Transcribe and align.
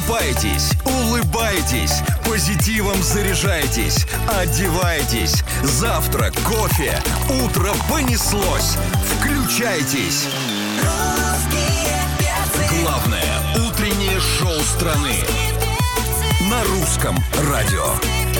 Просыпайтесь, 0.00 0.72
улыбайтесь, 0.84 2.00
позитивом 2.24 3.02
заряжайтесь, 3.02 4.06
одевайтесь. 4.28 5.42
Завтрак, 5.62 6.32
кофе, 6.42 6.98
утро 7.44 7.70
понеслось. 7.88 8.76
Включайтесь. 9.18 10.28
Главное 12.70 13.68
утреннее 13.68 14.20
шоу 14.20 14.60
страны 14.60 15.16
на 16.48 16.64
русском 16.64 17.16
радио. 17.50 18.39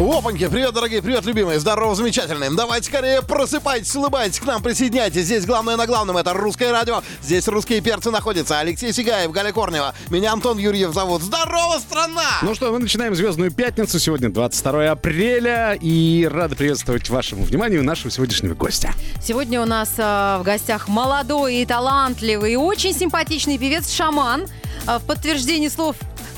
Опаньки, 0.00 0.48
привет, 0.48 0.72
дорогие, 0.72 1.02
привет, 1.02 1.26
любимые, 1.26 1.60
здорово, 1.60 1.94
замечательные. 1.94 2.48
Давайте 2.50 2.86
скорее 2.86 3.20
просыпайтесь, 3.20 3.94
улыбайтесь, 3.94 4.40
к 4.40 4.46
нам 4.46 4.62
присоединяйтесь. 4.62 5.26
Здесь 5.26 5.44
главное 5.44 5.76
на 5.76 5.86
главном, 5.86 6.16
это 6.16 6.32
русское 6.32 6.72
радио. 6.72 7.02
Здесь 7.22 7.46
русские 7.48 7.82
перцы 7.82 8.10
находятся. 8.10 8.58
Алексей 8.60 8.94
Сигаев, 8.94 9.30
Галя 9.30 9.52
Корнева. 9.52 9.94
Меня 10.08 10.32
Антон 10.32 10.56
Юрьев 10.56 10.94
зовут. 10.94 11.20
Здорово, 11.20 11.78
страна! 11.80 12.22
Ну 12.40 12.54
что, 12.54 12.72
мы 12.72 12.78
начинаем 12.78 13.14
«Звездную 13.14 13.50
пятницу». 13.50 13.98
Сегодня 13.98 14.30
22 14.30 14.90
апреля. 14.90 15.76
И 15.78 16.26
рады 16.32 16.56
приветствовать 16.56 17.10
вашему 17.10 17.44
вниманию 17.44 17.84
нашего 17.84 18.10
сегодняшнего 18.10 18.54
гостя. 18.54 18.94
Сегодня 19.22 19.60
у 19.60 19.66
нас 19.66 19.90
э, 19.98 20.38
в 20.40 20.42
гостях 20.44 20.88
молодой 20.88 21.56
и 21.56 21.66
талантливый, 21.66 22.54
и 22.54 22.56
очень 22.56 22.94
симпатичный 22.94 23.58
певец 23.58 23.92
Шаман. 23.92 24.46
Э, 24.86 24.98
в 24.98 25.02
подтверждении 25.04 25.68
слов 25.68 25.96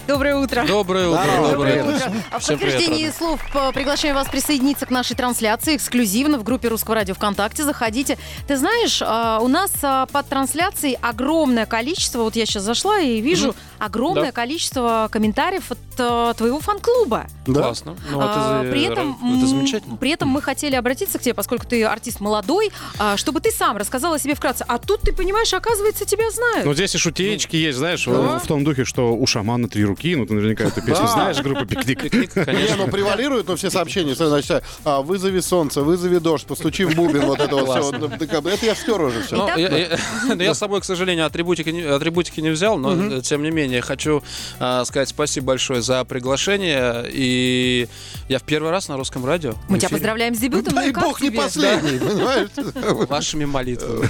Доброе 0.09 0.35
утро. 0.37 0.65
Доброе 0.67 1.09
утро. 1.09 1.23
Доброе 1.37 1.53
Доброе 1.53 1.85
утро. 1.97 2.13
А 2.33 2.39
В 2.39 2.43
Всем 2.43 2.59
привет, 2.59 2.75
подтверждении 2.75 3.11
слов 3.17 3.41
приглашаем 3.73 4.17
вас 4.17 4.27
присоединиться 4.29 4.85
к 4.85 4.91
нашей 4.91 5.15
трансляции 5.15 5.77
эксклюзивно 5.77 6.39
в 6.39 6.43
группе 6.43 6.69
Русского 6.69 6.97
радио 6.97 7.15
ВКонтакте. 7.15 7.63
Заходите. 7.63 8.19
Ты 8.49 8.57
знаешь, 8.57 9.01
а, 9.01 9.39
у 9.41 9.47
нас 9.47 9.71
а, 9.83 10.07
под 10.07 10.27
трансляцией 10.27 10.99
огромное 11.01 11.67
количество, 11.67 12.23
вот 12.25 12.35
я 12.35 12.47
сейчас 12.47 12.65
зашла 12.65 12.99
и 12.99 13.21
вижу 13.21 13.55
огромное 13.79 14.27
Да. 14.27 14.33
количество 14.33 15.09
комментариев 15.13 15.71
от 15.71 15.79
а, 15.99 16.35
твоего 16.35 16.59
фан-клуба. 16.59 17.27
Классно. 17.47 17.97
Ну, 18.11 18.21
это, 18.21 18.33
А, 18.35 18.65
за- 18.65 18.71
при 18.73 18.83
этом, 18.83 19.17
это 19.23 19.25
м, 19.25 19.47
замечательно. 19.47 19.97
При 19.97 20.11
этом 20.11 20.29
мы 20.29 20.43
хотели 20.43 20.75
обратиться 20.75 21.19
к 21.21 21.23
тебе, 21.23 21.35
поскольку 21.35 21.65
ты 21.67 21.85
артист 21.85 22.19
молодой, 22.19 22.73
чтобы 23.15 23.41
ты 23.41 23.53
сам 23.53 23.77
рассказал 23.77 24.15
о 24.15 24.19
себе 24.19 24.35
вкратце. 24.35 24.65
А 24.67 24.79
тут 24.79 25.03
ты 25.03 25.13
понимаешь, 25.13 25.53
оказывается, 25.55 26.05
тебя 26.07 26.29
знают. 26.33 26.65
Ну, 26.67 26.75
здесь 26.75 26.93
и 26.97 26.99
шутеечки 26.99 27.55
есть, 27.55 27.79
знаешь, 27.79 28.05
Да. 28.05 28.41
в 28.41 28.47
том 28.49 28.65
духе, 28.65 28.85
что 28.85 29.15
у 29.15 29.27
шамана 29.27 29.69
три 29.69 29.85
руки. 29.85 29.92
Ну, 30.17 30.27
ты 30.27 30.35
наверняка 30.35 30.65
эту 30.65 30.83
песню 30.83 31.07
знаешь, 31.07 31.39
группа 31.41 31.65
«Пикник». 31.65 32.03
Не, 32.13 32.27
конечно. 32.27 32.77
ну 32.77 32.89
превалируют, 32.89 33.49
но 33.49 33.57
все 33.57 33.71
сообщения, 33.71 34.15
значит, 34.15 34.63
а, 34.85 35.03
вызови 35.03 35.41
солнце, 35.41 35.83
вызови 35.83 36.19
дождь, 36.19 36.47
постучи 36.47 36.85
в 36.85 36.95
бубен, 36.95 37.27
вот 37.27 37.41
это 37.41 37.57
вот 37.57 37.69
все. 37.69 38.51
Это 38.53 38.67
я 38.67 38.75
спер 38.75 39.01
уже 39.01 39.23
все. 39.23 39.37
Ну, 39.37 39.49
я, 39.57 39.99
ну, 40.35 40.55
с 40.55 40.59
собой, 40.59 40.81
к 40.81 40.85
сожалению, 40.85 41.27
атрибутики, 41.27 41.71
не- 41.71 42.53
взял, 42.53 42.79
но 42.79 43.17
э, 43.17 43.21
тем 43.23 43.43
не 43.43 43.51
менее 43.51 43.81
хочу 43.81 44.23
а, 44.59 44.85
сказать 44.85 45.09
спасибо 45.09 45.49
большое 45.49 45.83
за 45.83 46.05
приглашение. 46.05 47.05
И 47.11 47.89
я 48.29 48.39
в 48.39 48.43
первый 48.43 48.71
раз 48.71 48.89
на 48.89 48.97
русском 48.97 49.25
радио. 49.25 49.55
Мы 49.69 49.79
тебя 49.79 49.89
поздравляем 49.89 50.35
с 50.35 50.39
дебютом. 50.39 50.75
Дай 50.75 50.93
Ну, 50.93 51.01
бог 51.01 51.21
не 51.21 51.31
последний, 51.31 51.99
понимаешь? 51.99 52.49
Вашими 53.09 53.45
молитвами. 53.45 54.09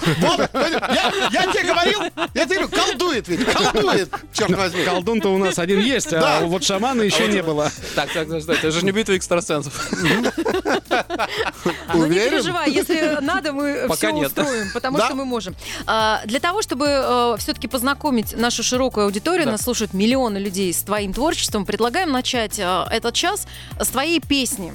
Я 1.33 1.47
тебе 1.53 1.65
говорил, 1.65 2.01
я 2.35 2.45
тебе 2.47 2.67
говорю, 2.67 2.69
колдует 2.69 3.29
ведь, 3.29 3.45
колдует, 3.45 4.11
черт 4.33 4.51
возьми. 4.57 4.85
Колдун-то 4.85 5.29
у 5.35 5.39
нас 5.39 5.59
один 5.59 5.72
есть, 5.81 6.11
Да. 6.11 6.39
а 6.39 6.45
вот 6.45 6.65
шамана 6.65 7.03
еще 7.03 7.29
не 7.29 7.43
было. 7.43 7.71
Так, 7.95 8.13
так, 8.13 8.29
так, 8.29 8.49
это 8.49 8.71
же 8.71 8.85
не 8.85 8.93
битва 8.93 9.17
экстрасенсов. 9.17 9.91
Ну 11.95 12.07
не 12.07 12.19
переживай, 12.19 12.71
если 12.71 13.19
надо, 13.21 13.53
мы 13.53 13.89
все 13.95 14.13
устроим, 14.13 14.73
потому 14.73 14.99
что 14.99 15.15
мы 15.15 15.25
можем. 15.25 15.55
А, 15.87 16.21
Для 16.25 16.41
того, 16.41 16.63
чтобы 16.63 17.37
все-таки 17.39 17.69
познакомить 17.69 18.37
нашу 18.37 18.63
широкую 18.63 19.07
аудиторию, 19.07 19.47
нас 19.47 19.63
слушают 19.63 19.95
миллионы 19.95 20.39
людей 20.39 20.73
с 20.73 20.83
твоим 20.83 21.13
творчеством, 21.13 21.65
предлагаем 21.67 22.11
начать 22.11 22.59
а, 22.61 22.87
этот 22.91 23.15
час 23.15 23.47
с 23.81 23.89
твоей 23.89 24.21
песни. 24.21 24.73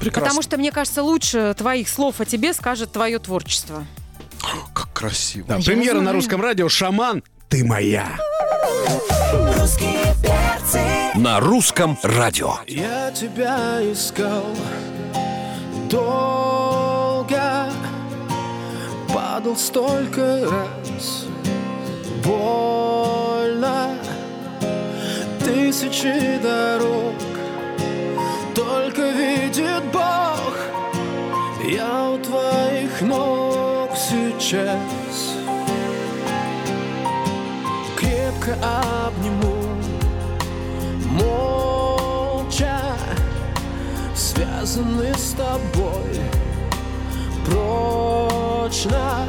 Прекрасно. 0.00 0.20
Потому 0.28 0.42
что, 0.42 0.56
мне 0.58 0.70
кажется, 0.70 1.02
лучше 1.02 1.54
твоих 1.58 1.88
слов 1.88 2.20
о 2.20 2.24
тебе 2.24 2.54
скажет 2.54 2.92
твое 2.92 3.18
творчество. 3.18 3.84
Как 4.72 4.92
красиво. 4.92 5.46
Да, 5.48 5.56
Я 5.56 5.64
премьера 5.64 6.00
на 6.00 6.12
русском 6.12 6.40
радио 6.40 6.68
«Шаман, 6.68 7.22
ты 7.48 7.64
моя». 7.64 8.16
На 11.14 11.40
русском 11.40 11.98
радио. 12.02 12.54
Я 12.66 13.10
тебя 13.10 13.80
искал 13.82 14.44
долго, 15.90 17.70
падал 19.12 19.56
столько 19.56 20.48
раз, 20.48 21.26
больно, 22.24 23.96
тысячи 25.40 26.38
дорог, 26.42 27.14
только 28.54 29.10
видит 29.10 29.82
Бог, 29.92 30.54
я 31.64 32.10
у 32.10 32.18
твоих 32.18 33.00
ног 33.00 33.90
сейчас. 33.96 34.78
Крепко 37.96 38.56
связаны 44.78 45.14
с 45.14 45.32
тобой 45.32 46.20
прочно. 47.44 49.24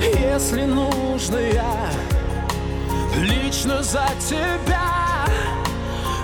Если 0.00 0.64
нужно, 0.64 1.36
я 1.36 1.90
лично 3.16 3.82
за 3.82 4.06
тебя 4.28 5.26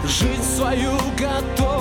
жизнь 0.05 0.43
свою 0.57 0.97
готов 1.19 1.80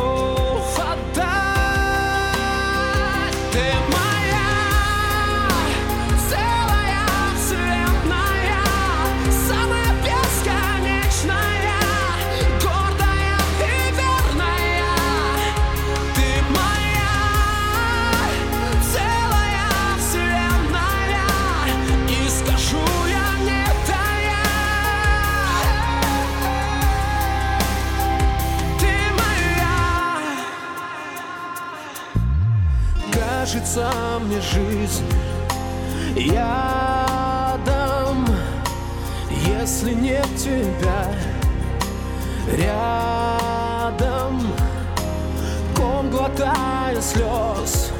слез, 47.69 47.91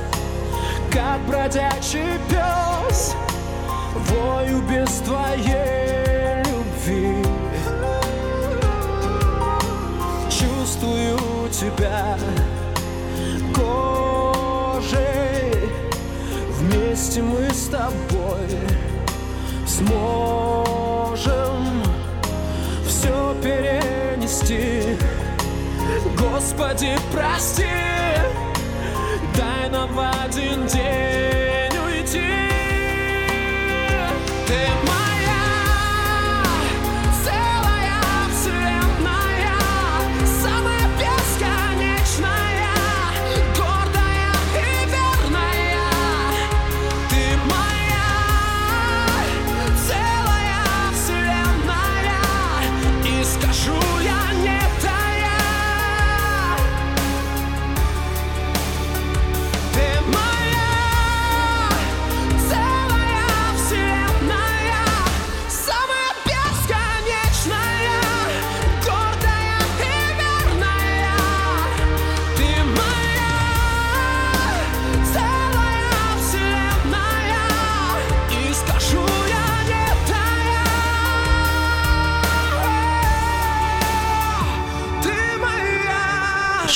как 0.92 1.20
бродячий 1.28 2.20
пес, 2.30 3.16
вою 3.94 4.62
без 4.62 4.90
твоей 5.00 6.44
любви. 6.44 7.24
Чувствую 10.30 11.18
тебя 11.52 12.18
кожей, 13.54 15.00
вместе 16.60 17.22
мы 17.22 17.50
с 17.52 17.68
тобой 17.68 18.50
сможем 19.68 21.20
все 22.88 23.36
перенести. 23.42 24.98
Господи, 26.18 26.98
прости, 27.12 27.66
дай 29.40 29.70
нам 29.70 29.90
в 29.94 30.00
один 30.26 30.68
день 30.68 31.49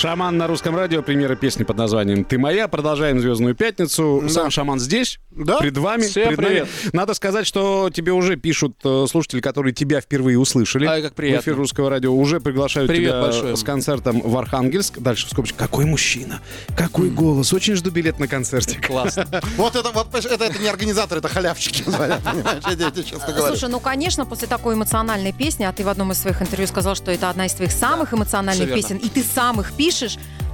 Шаман 0.03 0.37
на 0.37 0.47
русском 0.47 0.75
радио. 0.75 1.01
Премьера 1.01 1.37
песни 1.37 1.63
под 1.63 1.77
названием 1.77 2.25
«Ты 2.25 2.37
моя». 2.37 2.67
Продолжаем 2.67 3.21
«Звездную 3.21 3.55
пятницу». 3.55 4.21
Сам 4.27 4.51
Шаман 4.51 4.77
здесь, 4.77 5.17
Да. 5.31 5.59
пред 5.59 5.77
вами. 5.77 6.01
Всем 6.01 6.27
пред 6.27 6.39
нами. 6.39 6.49
привет. 6.49 6.67
Надо 6.91 7.13
сказать, 7.13 7.47
что 7.47 7.89
тебе 7.89 8.11
уже 8.11 8.35
пишут 8.35 8.75
э, 8.83 9.05
слушатели, 9.09 9.39
которые 9.39 9.73
тебя 9.73 10.01
впервые 10.01 10.37
услышали. 10.37 10.87
Ай, 10.87 11.01
как 11.01 11.13
приятно. 11.13 11.39
В 11.39 11.43
эфир 11.45 11.55
русского 11.55 11.89
радио. 11.89 12.13
Уже 12.13 12.41
приглашают 12.41 12.89
Привет 12.89 13.11
тебя 13.11 13.21
большое. 13.21 13.55
с 13.55 13.63
концертом 13.63 14.19
в 14.19 14.37
Архангельск. 14.37 14.99
Дальше 14.99 15.27
в 15.27 15.29
скобочках. 15.29 15.57
Какой 15.57 15.85
мужчина, 15.85 16.41
какой 16.75 17.09
голос. 17.09 17.53
Очень 17.53 17.75
жду 17.75 17.89
билет 17.89 18.19
на 18.19 18.27
концерте. 18.27 18.81
Классно. 18.85 19.25
Вот 19.55 19.77
это, 19.77 19.91
вот, 19.91 20.13
это, 20.13 20.43
это 20.43 20.59
не 20.61 20.67
организаторы, 20.67 21.19
это 21.19 21.29
халявщики 21.29 21.83
говорю. 21.87 22.15
Слушай, 23.47 23.69
ну, 23.69 23.79
конечно, 23.79 24.25
после 24.25 24.49
такой 24.49 24.75
эмоциональной 24.75 25.31
песни, 25.31 25.63
а 25.63 25.71
ты 25.71 25.85
в 25.85 25.87
одном 25.87 26.11
из 26.11 26.17
своих 26.19 26.41
интервью 26.41 26.67
сказал, 26.67 26.95
что 26.95 27.09
это 27.09 27.29
одна 27.29 27.45
из 27.45 27.53
твоих 27.53 27.71
самых 27.71 28.13
эмоциональных 28.13 28.73
песен, 28.73 28.97
и 28.97 29.07
ты 29.07 29.23
сам 29.23 29.61
их 29.61 29.71
пишешь, 29.71 29.92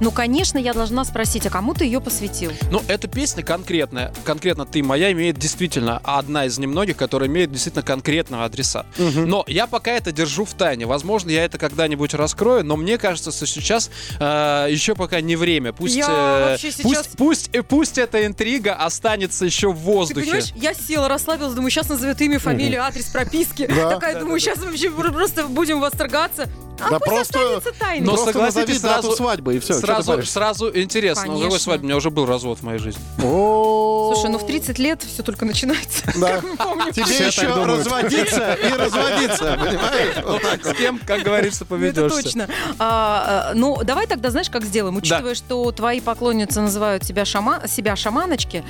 ну, 0.00 0.10
конечно, 0.10 0.56
я 0.58 0.72
должна 0.72 1.04
спросить, 1.04 1.46
а 1.46 1.50
кому 1.50 1.74
ты 1.74 1.84
ее 1.84 2.00
посвятил? 2.00 2.52
Ну, 2.70 2.82
эта 2.88 3.06
песня 3.08 3.42
конкретная, 3.42 4.12
конкретно 4.24 4.64
«Ты 4.64 4.82
моя» 4.82 5.12
имеет 5.12 5.38
действительно 5.38 6.00
одна 6.04 6.46
из 6.46 6.58
немногих, 6.58 6.96
которая 6.96 7.28
имеет 7.28 7.52
действительно 7.52 7.82
конкретного 7.82 8.44
адреса. 8.44 8.86
Но 8.98 9.44
я 9.46 9.66
пока 9.66 9.90
это 9.92 10.12
держу 10.12 10.44
в 10.44 10.54
тайне. 10.54 10.86
Возможно, 10.86 11.30
я 11.30 11.44
это 11.44 11.58
когда-нибудь 11.58 12.14
раскрою, 12.14 12.64
но 12.64 12.76
мне 12.76 12.96
кажется, 12.98 13.30
что 13.32 13.46
сейчас 13.46 13.90
э, 14.18 14.66
еще 14.70 14.94
пока 14.94 15.20
не 15.20 15.36
время. 15.36 15.72
Пусть, 15.72 15.96
Я 15.96 16.54
э, 16.54 16.58
сейчас- 16.58 16.80
пусть, 16.82 17.10
пусть, 17.16 17.50
э, 17.52 17.62
пусть 17.62 17.98
эта 17.98 18.26
интрига 18.26 18.74
останется 18.74 19.44
еще 19.44 19.70
в 19.72 19.76
Ты 19.76 19.80
воздухе. 19.84 20.20
понимаешь, 20.20 20.52
я 20.56 20.74
села, 20.74 21.08
расслабилась, 21.08 21.54
думаю, 21.54 21.70
сейчас 21.70 21.88
назовет 21.88 22.20
имя, 22.20 22.38
фамилию, 22.38 22.82
адрес 22.84 23.06
прописки. 23.06 23.66
Да. 23.66 23.90
Такая, 23.90 24.18
думаю, 24.18 24.40
сейчас 24.40 24.58
вообще 24.58 24.90
пр- 24.90 25.12
просто 25.12 25.44
будем 25.46 25.80
восторгаться. 25.80 26.48
А 26.80 26.90
Да 26.90 26.98
пусть 26.98 27.32
просто- 27.32 27.72
тайной. 27.78 28.06
Но 28.06 28.14
Просто 28.14 28.32
согласитесь, 28.32 28.58
назови 28.58 28.78
дату 28.78 29.02
сразу- 29.02 29.16
свадьбы, 29.16 29.56
и 29.56 29.58
все, 29.60 29.74
Сразу, 29.74 30.22
сразу 30.24 30.70
интересно. 30.76 31.24
Ну, 31.26 31.32
какой 31.32 31.42
Конечно. 31.44 31.58
свадьбы? 31.64 31.84
У 31.84 31.86
меня 31.86 31.96
уже 31.96 32.10
был 32.10 32.26
развод 32.26 32.58
в 32.58 32.62
моей 32.62 32.78
жизни. 32.78 33.00
О, 33.22 34.12
Слушай, 34.14 34.30
ну 34.32 34.38
в 34.38 34.46
30 34.46 34.78
лет 34.78 35.02
все 35.02 35.22
только 35.22 35.44
начинается. 35.44 36.04
Да. 36.16 36.40
Тебе 36.92 37.26
еще 37.26 37.46
разводиться 37.64 38.54
и 38.54 38.72
разводиться, 38.72 39.58
понимаешь? 39.60 40.64
С 40.64 40.74
кем, 40.74 40.98
как 40.98 41.22
говорится, 41.22 41.66
Ну, 41.68 41.76
Это 41.76 42.00
поведешься. 42.00 42.22
точно. 42.22 42.48
А, 42.78 43.50
а, 43.50 43.54
ну, 43.54 43.78
давай 43.84 44.06
тогда, 44.06 44.30
знаешь, 44.30 44.50
как 44.50 44.64
сделаем? 44.64 44.96
Учитывая, 44.96 45.34
что 45.34 45.70
твои 45.72 46.00
поклонницы 46.00 46.60
называют 46.60 47.04
себя, 47.04 47.24
шама... 47.24 47.62
себя 47.68 47.94
шаманочки, 47.96 48.64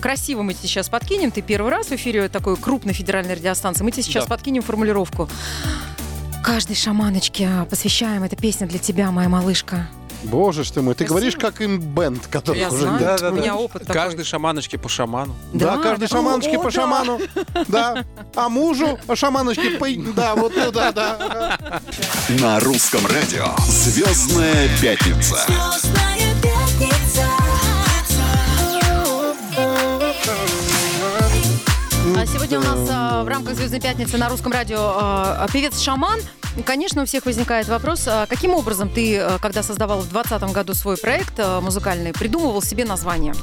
красиво 0.00 0.42
мы 0.42 0.54
тебе 0.54 0.68
сейчас 0.68 0.88
подкинем. 0.88 1.30
Ты 1.30 1.42
первый 1.42 1.70
раз 1.70 1.86
в 1.88 1.92
эфире 1.92 2.28
такой 2.28 2.56
крупной 2.56 2.94
федеральной 2.94 3.34
радиостанции. 3.34 3.84
Мы 3.84 3.90
тебе 3.92 4.02
сейчас 4.02 4.26
подкинем 4.26 4.62
формулировку. 4.62 5.28
Каждой 6.50 6.74
шаманочке 6.74 7.48
посвящаем 7.70 8.24
эта 8.24 8.34
песня 8.34 8.66
для 8.66 8.80
тебя, 8.80 9.12
моя 9.12 9.28
малышка. 9.28 9.86
Боже 10.24 10.64
ж 10.64 10.70
ты 10.72 10.82
мой, 10.82 10.94
ты 10.94 11.04
Красиво. 11.04 11.14
говоришь, 11.18 11.36
как 11.36 11.60
им 11.60 11.78
бенд, 11.80 12.26
которых 12.26 12.60
Я 12.60 12.70
уже 12.70 12.82
знаю, 12.82 12.98
нет. 13.00 13.22
у 13.22 13.30
меня 13.30 13.54
опыт 13.54 13.82
такой. 13.82 13.94
Каждой 13.94 14.24
шаманочке 14.24 14.76
по 14.76 14.88
шаману. 14.88 15.36
Да, 15.52 15.76
Да, 15.76 15.82
каждой 15.82 16.08
да. 16.08 16.16
шаманочке 16.16 16.56
О, 16.56 16.58
по 16.58 16.64
да. 16.64 16.70
шаману. 16.72 17.20
Да. 17.68 18.04
А 18.34 18.48
мужу 18.48 18.98
по 19.06 19.14
шаманочке 19.14 19.70
по... 19.78 19.86
Да, 20.12 20.34
вот 20.34 20.52
туда, 20.52 20.90
да. 20.90 21.80
На 22.40 22.58
русском 22.58 23.06
радио 23.06 23.46
«Звездная 23.68 24.68
пятница». 24.82 25.36
Звездная 25.46 26.09
сегодня 32.32 32.58
у 32.60 32.62
нас 32.62 32.88
а, 32.90 33.24
в 33.24 33.28
рамках 33.28 33.56
«Звездной 33.56 33.80
пятницы» 33.80 34.16
на 34.16 34.28
русском 34.28 34.52
радио 34.52 34.78
а, 34.78 35.48
певец 35.52 35.80
Шаман. 35.80 36.20
Конечно, 36.64 37.02
у 37.02 37.06
всех 37.06 37.26
возникает 37.26 37.68
вопрос, 37.68 38.06
а 38.06 38.26
каким 38.26 38.54
образом 38.54 38.88
ты, 38.88 39.18
а, 39.18 39.38
когда 39.38 39.62
создавал 39.62 40.00
в 40.00 40.10
2020 40.10 40.54
году 40.54 40.74
свой 40.74 40.96
проект 40.96 41.34
а, 41.38 41.60
музыкальный, 41.60 42.12
придумывал 42.12 42.62
себе 42.62 42.84
название? 42.84 43.34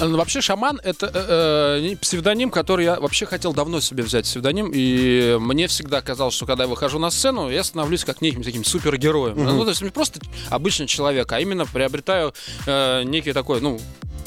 Э, 0.00 0.06
ну, 0.06 0.16
Вообще 0.16 0.40
шаман 0.40 0.80
это 0.84 1.10
э, 1.12 1.92
э, 1.92 1.96
псевдоним, 1.96 2.50
который 2.50 2.84
я 2.84 3.00
вообще 3.00 3.26
хотел 3.26 3.52
давно 3.52 3.80
себе 3.80 4.04
взять 4.04 4.24
псевдоним, 4.26 4.70
и 4.72 5.36
мне 5.40 5.66
всегда 5.66 6.00
казалось, 6.00 6.34
что 6.34 6.46
когда 6.46 6.64
я 6.64 6.68
выхожу 6.68 6.98
на 6.98 7.10
сцену, 7.10 7.50
я 7.50 7.64
становлюсь 7.64 8.04
как 8.04 8.20
неким 8.20 8.42
таким 8.42 8.64
супергероем. 8.64 9.42
Ну, 9.42 9.64
то 9.64 9.70
есть 9.70 9.82
не 9.82 9.90
просто 9.90 10.20
обычный 10.50 10.86
человек, 10.86 11.32
а 11.32 11.40
именно 11.40 11.66
приобретаю 11.66 12.32
э, 12.66 13.02
некий 13.04 13.32
такой, 13.32 13.60
ну 13.60 13.80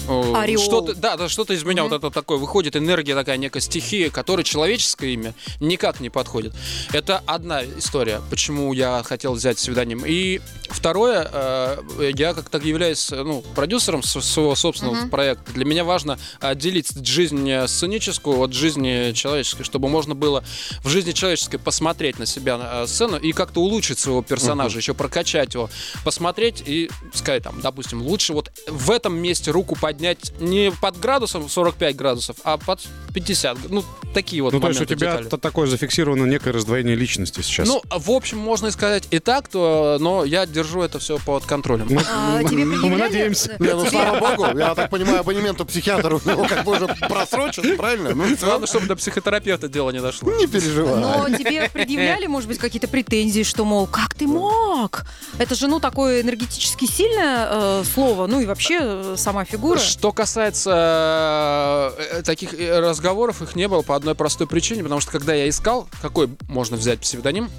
Ореол. 0.09 0.61
Что-то, 0.61 0.95
да, 0.95 1.17
да, 1.17 1.29
что-то 1.29 1.53
из 1.53 1.63
меня 1.63 1.83
вот 1.83 1.91
это 1.91 2.09
такое 2.09 2.37
выходит, 2.37 2.75
энергия 2.75 3.15
такая, 3.15 3.37
некая 3.37 3.59
стихия, 3.59 4.08
которой 4.11 4.43
человеческое 4.43 5.11
имя 5.11 5.33
никак 5.59 5.99
не 5.99 6.09
подходит. 6.09 6.53
Это 6.93 7.21
одна 7.25 7.63
история, 7.63 8.21
почему 8.29 8.73
я 8.73 9.03
хотел 9.03 9.33
взять 9.33 9.57
псевдоним. 9.57 10.03
И 10.05 10.41
второе, 10.69 11.29
э, 11.31 12.11
я 12.15 12.33
как 12.33 12.49
так 12.49 12.63
являюсь 12.63 13.09
ну, 13.11 13.41
продюсером 13.55 14.03
своего 14.03 14.55
собственного 14.55 15.07
проекта. 15.07 15.51
Для 15.53 15.65
меня 15.65 15.83
важно 15.83 16.19
отделить 16.39 16.89
жизнь 17.05 17.49
сценическую 17.67 18.39
от 18.39 18.53
жизни 18.53 19.11
человеческой, 19.13 19.63
чтобы 19.63 19.89
можно 19.89 20.15
было 20.15 20.43
в 20.83 20.89
жизни 20.89 21.11
человеческой 21.11 21.57
посмотреть 21.57 22.19
на 22.19 22.25
себя 22.25 22.57
на 22.57 22.83
э, 22.83 22.87
сцену 22.87 23.17
и 23.17 23.31
как-то 23.31 23.61
улучшить 23.61 23.99
своего 23.99 24.21
персонажа, 24.21 24.77
еще 24.77 24.93
прокачать 24.93 25.53
его, 25.53 25.69
посмотреть 26.03 26.63
и 26.65 26.89
сказать, 27.13 27.43
там, 27.43 27.61
допустим, 27.61 28.01
лучше 28.01 28.33
вот 28.33 28.51
в 28.67 28.91
этом 28.91 29.17
месте 29.17 29.51
руку 29.51 29.75
поднять 29.75 30.31
не 30.39 30.71
под 30.71 30.99
градусом 30.99 31.49
45 31.49 31.95
градусов, 31.95 32.37
а 32.43 32.57
под 32.57 32.81
50. 33.13 33.69
Ну, 33.69 33.83
такие 34.13 34.41
вот 34.41 34.53
Ну, 34.53 34.59
то 34.59 34.67
есть 34.67 34.79
у 34.79 34.83
моменты, 34.83 34.95
тебя 34.95 35.17
детали. 35.21 35.39
такое 35.39 35.67
зафиксировано 35.67 36.25
некое 36.25 36.51
раздвоение 36.51 36.95
личности 36.95 37.41
сейчас. 37.41 37.67
Ну, 37.67 37.81
в 37.89 38.11
общем, 38.11 38.37
можно 38.39 38.67
и 38.67 38.71
сказать 38.71 39.07
и 39.11 39.19
так, 39.19 39.47
то, 39.47 39.97
но 39.99 40.25
я 40.25 40.45
держу 40.45 40.81
это 40.81 40.99
все 40.99 41.19
под 41.19 41.45
контролем. 41.45 41.87
А, 42.11 42.43
тебе 42.43 42.65
мы 42.65 42.97
надеемся. 42.97 43.55
Не, 43.59 43.73
ну 43.73 43.85
слава 43.85 44.19
богу, 44.19 44.57
я 44.57 44.73
так 44.75 44.89
понимаю, 44.89 45.19
абонемент 45.19 45.61
у 45.61 45.65
психиатра 45.65 46.15
у 46.15 46.29
него 46.29 46.45
как 46.45 46.63
бы 46.63 46.71
уже 46.73 46.87
просрочен, 47.07 47.77
правильно? 47.77 48.13
Ну. 48.15 48.35
Главное, 48.41 48.67
чтобы 48.67 48.87
до 48.87 48.95
психотерапевта 48.95 49.67
дело 49.67 49.91
не 49.91 50.01
дошло. 50.01 50.31
Не 50.31 50.47
переживай. 50.47 50.99
Но 50.99 51.29
тебе 51.29 51.69
предъявляли, 51.71 52.27
может 52.27 52.47
быть, 52.47 52.57
какие-то 52.57 52.87
претензии, 52.87 53.43
что, 53.43 53.65
мол, 53.65 53.87
как 53.87 54.15
ты 54.15 54.27
мог? 54.27 55.03
Это 55.37 55.55
же, 55.55 55.67
ну, 55.67 55.79
такое 55.79 56.21
энергетически 56.21 56.85
сильное 56.85 57.47
э, 57.51 57.83
слово, 57.93 58.27
ну 58.27 58.41
и 58.41 58.45
вообще 58.45 58.79
э, 58.81 59.15
сама 59.17 59.45
фигура. 59.45 59.77
Что 59.79 60.11
касается 60.11 61.93
э, 61.97 62.21
таких 62.23 62.53
э, 62.53 62.79
разговоров, 62.79 63.41
их 63.41 63.55
не 63.55 63.67
было 63.67 63.78
по 63.83 63.95
одной 63.95 64.15
простой 64.15 64.47
причине, 64.47 64.83
потому 64.83 65.01
что 65.01 65.11
когда 65.11 65.33
я 65.33 65.47
искал, 65.49 65.87
какой 66.01 66.29
можно 66.47 66.77
взять 66.77 66.99
псевдоним, 66.99 67.49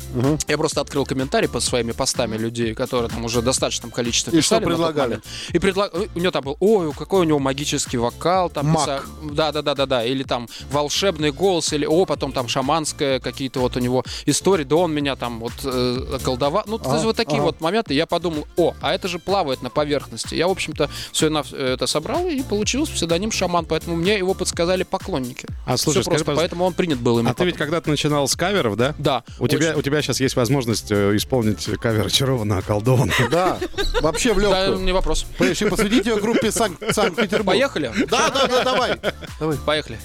я 0.48 0.56
просто 0.58 0.80
открыл 0.80 1.04
комментарий 1.04 1.48
под 1.48 1.62
своими 1.62 1.92
постами 1.92 2.36
людей, 2.36 2.74
которые 2.74 3.10
там 3.10 3.24
уже 3.24 3.42
достаточном 3.42 3.90
количестве 3.90 4.38
И 4.38 4.42
что 4.42 4.56
писали 4.56 4.64
на 4.64 4.76
тот 4.76 4.86
предлагали? 4.86 5.20
И 5.52 5.58
предла- 5.58 6.08
у 6.14 6.18
него 6.18 6.30
там 6.30 6.44
был, 6.44 6.56
ой, 6.60 6.92
какой 6.92 7.20
у 7.20 7.24
него 7.24 7.38
магический 7.38 7.96
вокал, 7.98 8.50
там 8.50 8.74
писа- 8.74 9.02
да, 9.32 9.52
да, 9.52 9.62
да, 9.62 9.74
да, 9.74 9.86
да, 9.86 10.04
или 10.04 10.22
там 10.22 10.48
волшебный 10.70 11.32
голос, 11.32 11.72
или 11.72 11.86
о, 11.86 12.04
потом 12.06 12.32
там 12.32 12.48
шаманская 12.48 13.20
какие-то 13.20 13.60
вот 13.60 13.76
у 13.76 13.80
него 13.80 14.04
истории, 14.26 14.64
да 14.64 14.76
он 14.76 14.92
меня 14.92 15.16
там 15.16 15.40
вот 15.40 15.52
э, 15.64 16.18
колдовал, 16.24 16.64
ну 16.66 16.78
то 16.78 16.92
есть 16.92 17.04
А, 17.04 17.06
вот 17.06 17.16
такие 17.16 17.36
ага. 17.38 17.46
вот 17.46 17.60
моменты. 17.60 17.94
Я 17.94 18.06
подумал, 18.06 18.46
о, 18.56 18.74
а 18.80 18.92
это 18.94 19.08
же 19.08 19.18
плавает 19.18 19.62
на 19.62 19.70
поверхности. 19.70 20.34
Я 20.34 20.48
в 20.48 20.50
общем-то 20.50 20.88
все 21.12 21.28
это 21.28 21.86
собрал 21.86 22.26
и 22.26 22.42
получился 22.42 22.92
псевдоним 22.92 23.30
шаман, 23.32 23.64
поэтому 23.64 23.96
мне 23.96 24.16
его 24.18 24.34
подсказали 24.34 24.82
поклонники. 24.82 25.46
А, 25.66 25.76
слушай, 25.76 26.02
Скажи, 26.10 26.24
просто, 26.24 26.24
пожалуйста, 26.24 26.40
поэтому 26.42 26.64
он 26.64 26.72
принят 26.74 26.98
был 26.98 27.18
ими. 27.20 27.30
А 27.30 27.34
ты 27.34 27.44
ведь 27.44 27.56
когда-то 27.56 27.88
начинал 27.88 28.26
с 28.28 28.34
каверов, 28.36 28.76
да? 28.76 28.94
да. 28.98 29.22
У 29.38 29.46
тебя, 29.48 29.68
очень. 29.70 29.78
у 29.78 29.82
тебя 29.82 30.02
сейчас 30.02 30.20
есть 30.20 30.34
возможность 30.36 30.90
э, 30.90 31.14
исполнить 31.16 31.64
кавер 31.80 32.06
очарована, 32.06 32.58
околдована. 32.58 33.12
Да, 33.30 33.58
вообще 34.00 34.32
в 34.32 34.40
Да, 34.40 34.66
легкую. 34.66 34.84
не 34.84 34.92
вопрос. 34.92 35.24
Понимаешь, 35.38 35.62
и 35.62 35.68
посвятить 35.68 36.06
ее 36.06 36.16
группе 36.16 36.50
Сан- 36.50 36.76
Санкт-Петербург. 36.90 37.46
Поехали? 37.46 37.92
Да, 38.10 38.28
да, 38.30 38.46
да, 38.48 38.64
давай. 38.64 39.00
Давай. 39.38 39.56
Поехали. 39.58 39.98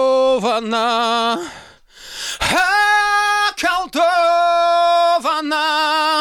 Очарована, 0.00 1.40
околдована, 5.20 6.20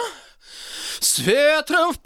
с 0.99 1.19
ветром 1.19 1.93
в 1.93 1.99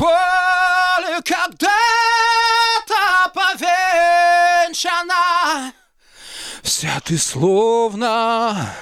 Вся 6.84 7.00
ты 7.00 7.16
словно 7.18 8.76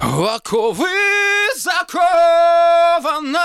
в 0.00 0.34
оковы 0.34 0.88
закована. 1.56 3.38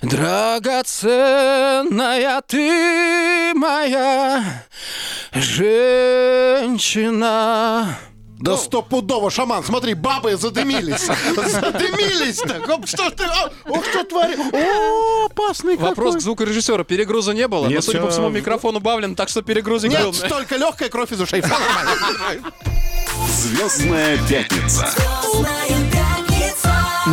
Драгоценная 0.00 2.40
ты 2.46 3.52
моя 3.54 4.64
женщина. 5.34 7.28
Да 8.40 8.56
стопудово, 8.56 9.30
шаман, 9.30 9.62
смотри, 9.62 9.94
бабы 9.94 10.36
задымились. 10.36 11.06
Задымились-то. 11.36 12.62
Оп, 12.72 12.86
Что 12.86 13.10
ты, 13.10 13.24
о, 13.24 13.50
ох, 13.68 13.84
что 13.84 14.04
творишь? 14.04 14.38
О, 14.52 15.26
опасный 15.26 15.76
Вопрос 15.76 16.14
к 16.14 16.16
какой. 16.16 16.20
звукорежиссера. 16.20 16.84
Перегруза 16.84 17.32
не 17.32 17.46
было, 17.46 17.64
но, 17.64 17.70
Нет, 17.70 17.84
судя 17.84 18.00
по 18.00 18.10
всему, 18.10 18.30
микрофон 18.30 18.76
убавлен, 18.76 19.14
так 19.14 19.28
что 19.28 19.42
перегрузик 19.42 19.92
был. 19.92 20.12
Нет, 20.12 20.28
только 20.28 20.56
легкая 20.56 20.88
кровь 20.88 21.12
из 21.12 21.20
ушей. 21.20 21.42
Звездная 23.28 24.18
пятница. 24.28 24.88
Звездная 24.88 25.68
пятница. 25.68 25.79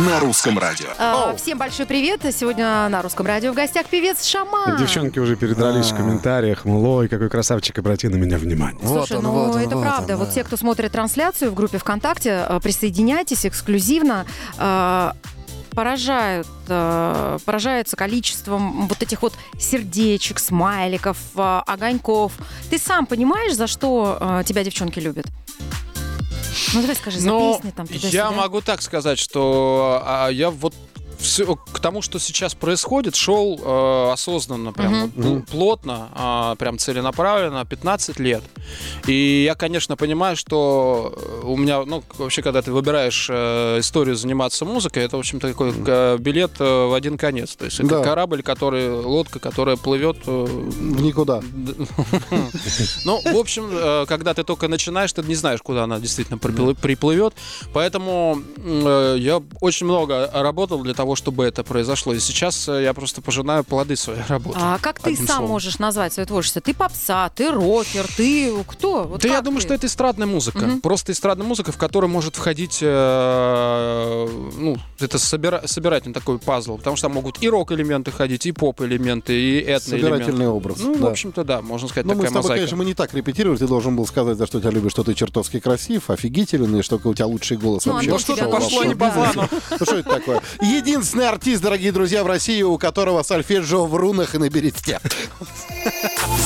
На 0.08 0.20
русском 0.20 0.58
радио. 0.58 0.88
А, 0.98 1.36
Всем 1.36 1.58
большой 1.58 1.84
привет. 1.84 2.22
Сегодня 2.32 2.88
на 2.88 3.02
русском 3.02 3.26
радио 3.26 3.52
в 3.52 3.54
гостях 3.54 3.86
певец 3.86 4.24
Шаман. 4.24 4.78
Девчонки 4.78 5.18
уже 5.18 5.36
передрались 5.36 5.90
в 5.90 5.96
комментариях. 5.96 6.64
Мол, 6.64 6.84
ой, 6.86 7.08
какой 7.08 7.28
красавчик, 7.28 7.78
обрати 7.78 8.08
на 8.08 8.16
меня 8.16 8.38
внимание. 8.38 8.80
Слушай, 8.82 9.16
Вот 9.16 9.18
он, 9.18 9.22
ну 9.24 9.32
вот 9.32 9.56
он, 9.56 9.60
это 9.60 9.76
вот 9.76 9.82
правда. 9.82 10.14
он, 10.14 10.20
вот 10.20 10.28
да. 10.28 10.34
те, 10.34 10.44
кто 10.44 10.56
смотрит 10.56 10.92
трансляцию 10.92 11.50
в 11.50 11.54
группе 11.54 11.76
ВКонтакте, 11.76 12.46
э, 12.48 12.60
присоединяйтесь 12.62 13.44
эксклюзивно. 13.44 14.24
Э, 14.58 15.12
Поражают, 15.72 16.48
э, 16.68 17.38
поражаются 17.44 17.94
количеством 17.94 18.88
вот 18.88 19.00
этих 19.00 19.22
вот 19.22 19.34
сердечек, 19.60 20.40
смайликов, 20.40 21.18
э, 21.36 21.60
огоньков. 21.66 22.32
Ты 22.68 22.78
сам 22.78 23.06
понимаешь, 23.06 23.54
за 23.54 23.68
что 23.68 24.18
э, 24.20 24.42
тебя 24.44 24.64
девчонки 24.64 24.98
любят? 24.98 25.26
Ну 26.74 26.80
давай 26.80 26.96
скажи, 26.96 27.18
за 27.20 27.28
Но 27.28 27.54
песни 27.56 27.70
там 27.70 27.86
я 27.90 28.30
могу 28.30 28.60
так 28.60 28.82
сказать, 28.82 29.18
что 29.18 30.02
а, 30.04 30.28
я 30.28 30.50
вот 30.50 30.74
всё- 31.18 31.56
к 31.56 31.80
тому, 31.80 32.02
что 32.02 32.18
сейчас 32.18 32.54
происходит, 32.54 33.14
шел 33.16 33.58
э, 33.62 34.12
осознанно, 34.12 34.72
прям 34.72 35.02
вот 35.02 35.10
пл- 35.10 35.46
плотно, 35.50 36.08
а, 36.14 36.54
прям 36.56 36.78
целенаправленно 36.78 37.64
15 37.64 38.18
лет. 38.20 38.42
И 39.06 39.42
я, 39.44 39.54
конечно, 39.54 39.96
понимаю, 39.96 40.36
что 40.36 41.14
э, 41.16 41.46
у 41.46 41.56
меня, 41.56 41.84
ну, 41.84 42.02
вообще, 42.18 42.42
когда 42.42 42.62
ты 42.62 42.72
выбираешь 42.72 43.28
э, 43.30 43.78
историю 43.80 44.16
заниматься 44.16 44.64
музыкой, 44.64 45.04
это, 45.04 45.16
в 45.16 45.20
общем-то, 45.20 45.48
такой 45.48 45.72
э, 45.86 46.16
билет 46.18 46.52
э, 46.60 46.86
в 46.86 46.94
один 46.94 47.16
конец. 47.18 47.56
То 47.56 47.64
есть 47.64 47.80
это 47.80 47.88
Да. 47.88 48.02
корабль, 48.04 48.42
который, 48.42 48.90
лодка, 48.90 49.38
которая 49.38 49.76
плывет 49.76 50.16
э, 50.26 50.44
В 50.46 51.00
никуда. 51.02 51.42
ну, 53.04 53.20
в 53.24 53.36
общем, 53.36 53.68
э, 53.70 54.06
когда 54.06 54.34
ты 54.34 54.44
только 54.44 54.68
начинаешь, 54.68 55.12
ты 55.12 55.22
не 55.22 55.34
знаешь, 55.34 55.60
куда 55.62 55.84
она 55.84 55.98
действительно 55.98 56.36
приплы- 56.36 56.74
приплывет. 56.80 57.34
Поэтому 57.72 58.40
э, 58.56 59.16
я 59.18 59.42
очень 59.60 59.86
много 59.86 60.30
работал 60.32 60.82
для 60.82 60.94
того, 60.94 61.07
чтобы 61.16 61.44
это 61.44 61.62
произошло. 61.64 62.12
И 62.14 62.18
сейчас 62.20 62.68
э, 62.68 62.82
я 62.82 62.94
просто 62.94 63.20
пожинаю 63.22 63.64
плоды 63.64 63.96
своей 63.96 64.22
работы. 64.28 64.58
А 64.60 64.78
как 64.80 65.00
ты 65.00 65.14
сам 65.16 65.26
словом. 65.26 65.48
можешь 65.48 65.78
назвать 65.78 66.12
свое 66.12 66.26
творчество? 66.26 66.60
Ты 66.60 66.74
попса, 66.74 67.30
ты 67.34 67.50
рокер, 67.50 68.06
ты 68.16 68.52
кто? 68.66 69.04
Вот 69.04 69.22
Да 69.22 69.28
я 69.28 69.34
как 69.36 69.44
думаю, 69.44 69.60
ты? 69.60 69.66
что 69.66 69.74
это 69.74 69.86
эстрадная 69.86 70.26
музыка. 70.26 70.58
Мгм. 70.58 70.80
Просто 70.80 71.12
эстрадная 71.12 71.46
музыка, 71.46 71.72
в 71.72 71.76
которой 71.76 72.06
может 72.06 72.36
входить, 72.36 72.78
э, 72.82 74.28
ну, 74.58 74.76
это 74.98 75.16
собира- 75.18 75.66
собирательный 75.66 76.14
такой 76.14 76.38
пазл. 76.38 76.76
Потому 76.78 76.96
что 76.96 77.06
там 77.08 77.14
могут 77.14 77.42
и 77.42 77.48
рок-элементы 77.48 78.10
ходить, 78.10 78.46
и 78.46 78.52
поп-элементы, 78.52 79.32
и 79.32 79.58
этно-элементы. 79.60 79.90
Собирательный 80.24 80.48
образ. 80.48 80.78
Ну, 80.80 80.94
в 80.94 81.00
да. 81.00 81.08
общем-то, 81.08 81.44
да, 81.44 81.62
можно 81.62 81.88
сказать, 81.88 82.06
Ну, 82.06 82.14
мы 82.14 82.20
с 82.20 82.22
такая 82.22 82.28
тобой, 82.34 82.42
мозаика. 82.42 82.58
конечно, 82.60 82.76
мы 82.76 82.84
не 82.84 82.94
так 82.94 83.14
репетировали. 83.14 83.58
Ты 83.58 83.66
должен 83.66 83.96
был 83.96 84.06
сказать, 84.06 84.36
за 84.38 84.46
что 84.46 84.60
тебя 84.60 84.70
любишь, 84.70 84.92
что 84.92 85.04
ты 85.04 85.14
чертовски 85.14 85.60
красив, 85.60 86.10
офигителен, 86.10 86.76
и 86.76 86.82
что 86.82 87.00
у 87.02 87.14
тебя 87.14 87.26
лучший 87.26 87.56
голос 87.56 87.86
Ну, 87.86 87.92
вообще. 87.94 88.08
Антон 88.10 88.20
Что 88.20 88.34
тебя 88.36 88.46
это 88.46 88.58
научил, 88.58 88.68
пошло 88.78 88.84
не 88.84 88.94
по 88.94 89.10
плану? 89.10 89.48
Ну, 89.70 89.76
что 89.86 89.96
это 89.98 90.10
такое? 90.10 90.42
Единственный 90.98 91.28
артист, 91.28 91.62
дорогие 91.62 91.92
друзья, 91.92 92.24
в 92.24 92.26
России, 92.26 92.60
у 92.62 92.76
которого 92.76 93.22
сольфеджио 93.22 93.86
в 93.86 93.94
рунах 93.94 94.34
и 94.34 94.38
на 94.38 94.50
бересте. 94.50 94.98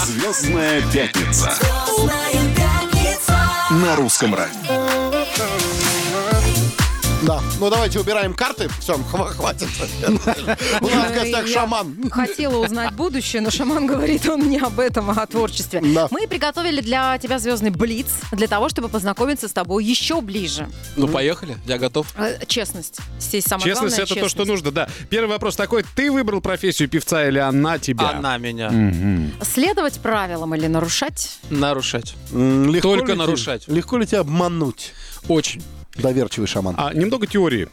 Звездная 0.04 0.82
пятница 0.92 1.54
Звездная 1.54 2.54
пятница. 2.54 3.40
на 3.70 3.96
русском 3.96 4.34
радио. 4.34 4.81
Да. 7.22 7.40
Ну, 7.60 7.70
давайте 7.70 8.00
убираем 8.00 8.34
карты. 8.34 8.68
Все, 8.80 8.94
хватит. 8.98 9.68
У 10.80 10.86
нас 10.86 11.10
в 11.10 11.14
гостях 11.14 11.46
шаман. 11.46 12.10
Хотела 12.10 12.56
узнать 12.64 12.92
будущее, 12.94 13.42
но 13.42 13.50
шаман 13.50 13.86
говорит 13.86 14.28
он 14.28 14.48
не 14.48 14.58
об 14.58 14.80
этом, 14.80 15.10
а 15.10 15.22
о 15.22 15.26
творчестве. 15.26 15.80
Мы 15.80 16.26
приготовили 16.26 16.80
для 16.80 17.16
тебя 17.18 17.38
звездный 17.38 17.70
блиц, 17.70 18.08
для 18.32 18.48
того, 18.48 18.68
чтобы 18.68 18.88
познакомиться 18.88 19.48
с 19.48 19.52
тобой 19.52 19.84
еще 19.84 20.20
ближе. 20.20 20.68
Ну, 20.96 21.06
поехали, 21.08 21.56
я 21.66 21.78
готов. 21.78 22.08
Э, 22.16 22.44
Честность. 22.46 22.98
Здесь 23.20 23.44
самое 23.44 23.70
Честность 23.70 23.98
это 23.98 24.14
то, 24.14 24.28
что 24.28 24.44
нужно, 24.44 24.70
да. 24.70 24.88
Первый 25.08 25.30
вопрос 25.30 25.56
такой: 25.56 25.84
ты 25.94 26.10
выбрал 26.10 26.40
профессию 26.40 26.88
певца 26.88 27.26
или 27.28 27.38
она 27.38 27.78
тебя? 27.78 28.10
Она 28.10 28.38
меня 28.38 28.70
Следовать 29.42 30.00
правилам 30.00 30.54
или 30.54 30.66
нарушать? 30.66 31.38
нарушать. 31.50 32.14
Только 32.82 33.14
нарушать. 33.14 33.68
Легко 33.68 33.98
ли 33.98 34.06
тебя 34.06 34.20
обмануть, 34.20 34.92
Очень. 35.28 35.62
Доверчивый 35.94 36.46
шаман? 36.46 36.74
А 36.78 36.92
немного 36.94 37.26
теории 37.26 37.68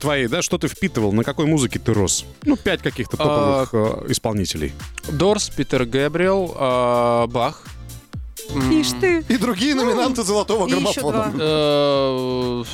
твоей, 0.00 0.28
да, 0.28 0.42
что 0.42 0.58
ты 0.58 0.68
впитывал, 0.68 1.12
на 1.12 1.24
какой 1.24 1.46
музыке 1.46 1.78
ты 1.78 1.92
рос? 1.92 2.24
Ну, 2.42 2.56
пять 2.56 2.82
каких-то 2.82 3.16
топовых 3.16 3.70
э, 3.72 4.10
исполнителей. 4.12 4.72
Дорс, 5.12 5.50
Питер 5.50 5.84
Гэбриэл, 5.84 6.56
э, 6.58 7.26
Бах. 7.28 7.64
Ишь 8.70 8.90
ты. 9.00 9.24
И 9.28 9.36
другие 9.36 9.74
номинанты 9.74 10.22
золотого 10.22 10.66
и 10.66 10.70
еще 10.70 11.00
граммофона. 11.00 11.32
э. 11.38 12.64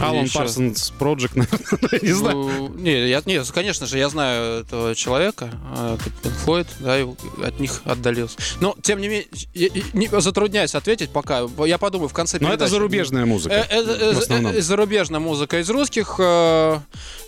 Алан. 0.00 0.28
Парсонс 0.32 0.92
Project, 0.98 1.30
наверное, 1.34 2.00
не 2.02 2.12
знаю. 2.12 2.36
Ну, 2.36 2.68
Не, 2.76 3.08
я, 3.08 3.22
не, 3.26 3.42
конечно 3.44 3.86
же, 3.86 3.98
я 3.98 4.08
знаю 4.08 4.62
этого 4.62 4.94
человека, 4.94 5.50
э, 5.76 5.96
Флойд, 6.44 6.66
да, 6.80 6.96
от 7.44 7.60
них 7.60 7.80
отдалился. 7.84 8.38
Но, 8.60 8.74
тем 8.82 9.00
не 9.00 9.08
менее, 9.08 10.20
затрудняюсь 10.20 10.74
ответить 10.74 11.10
пока. 11.10 11.42
Я 11.66 11.78
подумаю 11.78 12.08
в 12.08 12.12
конце 12.12 12.38
Но 12.40 12.52
это 12.52 12.66
зарубежная 12.66 13.26
музыка. 13.26 13.66
э, 13.70 14.60
Зарубежная 14.60 15.20
музыка 15.20 15.58
из 15.60 15.68
русских. 15.70 16.18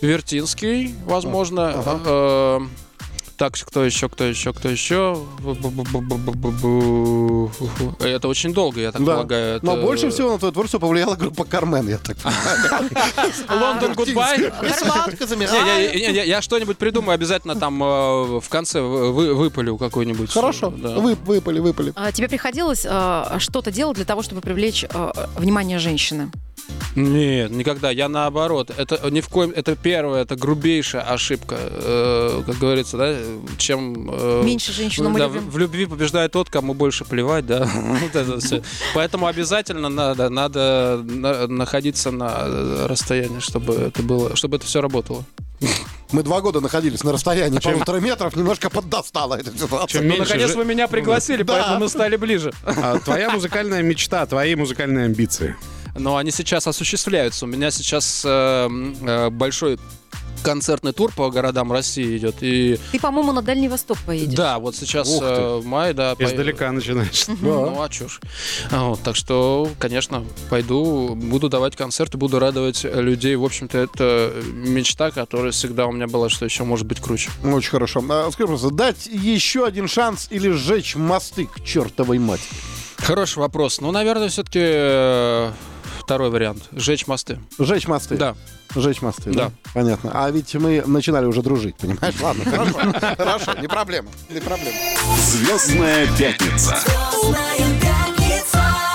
Вертинский, 0.01 0.93
возможно. 1.05 1.71
Э, 3.33 3.37
Так, 3.37 3.53
кто 3.53 3.83
еще, 3.83 4.09
кто 4.09 4.23
еще, 4.23 4.53
кто 4.53 4.69
еще? 4.69 5.17
Бу-бу-бу-бу-бу-бу-бу. 5.39 7.51
Это 8.03 8.27
очень 8.27 8.53
долго, 8.53 8.79
я 8.81 8.91
так 8.91 9.03
Да. 9.03 9.13
полагаю. 9.13 9.59
Но 9.61 9.73
Это- 9.73 9.81
больше 9.81 10.09
всего 10.11 10.31
на 10.33 10.39
твое 10.39 10.53
творчество 10.53 10.79
повлияла 10.79 11.15
группа 11.15 11.43
Кар-Мэн, 11.45 11.89
я 11.89 11.97
так 11.97 12.17
понимаю. 12.17 12.89
London 13.49 13.93
Goodbye. 13.93 14.51
Я, 16.25 16.41
что-нибудь 16.41 16.77
придумаю, 16.77 17.15
обязательно 17.15 17.55
там 17.55 17.83
э, 17.83 18.39
в 18.39 18.49
конце 18.49 18.81
вы- 18.81 19.11
вы- 19.11 19.33
выпалю 19.33 19.77
какой-нибудь. 19.77 20.31
Хорошо, 20.31 20.69
выпали, 20.69 21.59
выпали. 21.59 21.91
А 21.95 22.11
Тебе 22.11 22.29
приходилось 22.29 22.85
э, 22.89 23.23
что-то 23.39 23.71
делать 23.71 23.95
для 23.97 24.05
того, 24.05 24.21
чтобы 24.21 24.41
привлечь 24.41 24.85
э, 24.87 25.11
внимание 25.35 25.79
женщины? 25.79 26.31
Нет, 26.95 27.51
никогда. 27.51 27.89
Я 27.91 28.07
наоборот. 28.09 28.71
Это 28.75 28.99
ни 29.09 29.21
в 29.21 29.27
коем. 29.29 29.51
Это 29.55 29.75
первое, 29.75 30.21
это 30.23 30.35
грубейшая 30.35 31.01
ошибка, 31.01 31.55
э, 31.59 32.43
как 32.45 32.57
говорится, 32.59 32.97
да, 32.97 33.15
чем. 33.57 34.09
э, 34.11 34.41
Меньше 34.43 34.71
женщину 34.71 35.09
мы 35.09 35.19
да, 35.19 35.25
любим. 35.27 35.49
в, 35.49 35.57
любви 35.57 35.85
побеждает 35.85 36.31
тот, 36.31 36.49
кому 36.49 36.73
больше 36.73 37.05
плевать, 37.05 37.45
да. 37.45 37.67
Вот 38.01 38.15
это 38.15 38.39
всё. 38.39 38.61
Поэтому 38.93 39.27
обязательно 39.27 39.89
надо, 39.89 40.29
надо 40.29 41.01
на- 41.03 41.47
находиться 41.47 42.11
на 42.11 42.87
расстоянии, 42.87 43.39
чтобы 43.39 43.73
это 43.75 44.03
было, 44.03 44.35
чтобы 44.35 44.57
это 44.57 44.65
все 44.65 44.81
работало. 44.81 45.23
Мы 46.11 46.21
два 46.23 46.41
года 46.41 46.59
находились 46.59 47.03
на 47.03 47.11
расстоянии 47.13 47.57
полутора 47.59 47.99
метров, 48.01 48.35
немножко 48.35 48.69
поддостала 48.69 49.35
эта 49.35 49.57
ситуация. 49.57 49.87
Чем 49.99 50.03
Ну, 50.09 50.15
меньше 50.15 50.29
наконец 50.33 50.51
же- 50.51 50.57
вы 50.57 50.65
меня 50.65 50.87
пригласили, 50.87 51.41
Да. 51.43 51.53
поэтому 51.53 51.79
мы 51.79 51.89
стали 51.89 52.17
ближе. 52.17 52.51
А 52.65 52.99
твоя 52.99 53.29
музыкальная 53.31 53.81
мечта, 53.81 54.25
твои 54.25 54.55
музыкальные 54.55 55.05
амбиции. 55.05 55.55
Но 55.95 56.17
они 56.17 56.31
сейчас 56.31 56.65
осуществляются. 56.67 57.45
У 57.45 57.47
меня 57.47 57.69
сейчас 57.71 58.23
э, 58.25 58.69
э, 59.01 59.29
большой 59.29 59.77
концертный 60.41 60.91
тур 60.91 61.09
по 61.15 61.29
городам 61.29 61.71
России 61.71 62.17
идет. 62.17 62.35
И 62.41 62.77
Ты, 62.91 62.99
по-моему, 62.99 63.31
на 63.31 63.41
Дальний 63.41 63.69
Восток 63.69 63.97
поедешь. 64.05 64.35
да, 64.35 64.59
вот 64.59 64.75
сейчас 64.75 65.07
э, 65.21 65.59
в 65.61 65.65
мае, 65.65 65.93
да. 65.93 66.15
по- 66.15 66.23
Издалека 66.23 66.69
начинаешь. 66.73 67.27
Ну, 67.39 67.81
а 67.81 67.87
чушь. 67.87 68.19
А, 68.69 68.89
вот, 68.89 68.99
так 69.03 69.15
что, 69.15 69.69
конечно, 69.79 70.25
пойду, 70.49 71.15
буду 71.15 71.47
давать 71.47 71.77
концерты, 71.77 72.17
буду 72.17 72.39
радовать 72.39 72.83
людей. 72.83 73.35
В 73.37 73.45
общем-то, 73.45 73.77
это 73.77 74.33
мечта, 74.51 75.11
которая 75.11 75.51
всегда 75.53 75.85
у 75.85 75.91
меня 75.93 76.07
была, 76.07 76.27
что 76.29 76.43
еще 76.43 76.63
может 76.65 76.87
быть 76.87 76.99
круче. 76.99 77.29
Очень 77.45 77.69
хорошо. 77.69 78.03
А, 78.09 78.29
Скажи 78.31 78.47
просто, 78.47 78.69
дать 78.71 79.05
еще 79.05 79.65
один 79.65 79.87
шанс 79.87 80.27
или 80.29 80.49
сжечь 80.51 80.95
мосты 80.95 81.45
к 81.45 81.63
чертовой 81.63 82.19
матери? 82.19 82.49
Хороший 82.97 83.39
вопрос. 83.39 83.79
Ну, 83.79 83.91
наверное, 83.91 84.27
все-таки 84.27 84.59
второй 86.03 86.29
вариант. 86.29 86.63
Сжечь 86.71 87.07
мосты. 87.07 87.39
Сжечь 87.57 87.87
мосты? 87.87 88.15
Да. 88.15 88.35
Сжечь 88.75 89.01
мосты, 89.01 89.31
да? 89.31 89.45
Да. 89.45 89.51
Понятно. 89.73 90.11
А 90.13 90.29
ведь 90.31 90.53
мы 90.55 90.83
начинали 90.85 91.25
уже 91.25 91.41
дружить, 91.41 91.75
понимаешь? 91.77 92.15
Ладно, 92.21 92.43
хорошо. 92.45 93.15
Хорошо, 93.17 93.53
не 93.61 93.67
проблема. 93.67 94.09
Не 94.29 94.39
проблема. 94.39 94.77
Звездная 95.19 96.07
пятница 96.17 96.75
Звездная 96.75 97.57
пятница. 97.57 98.12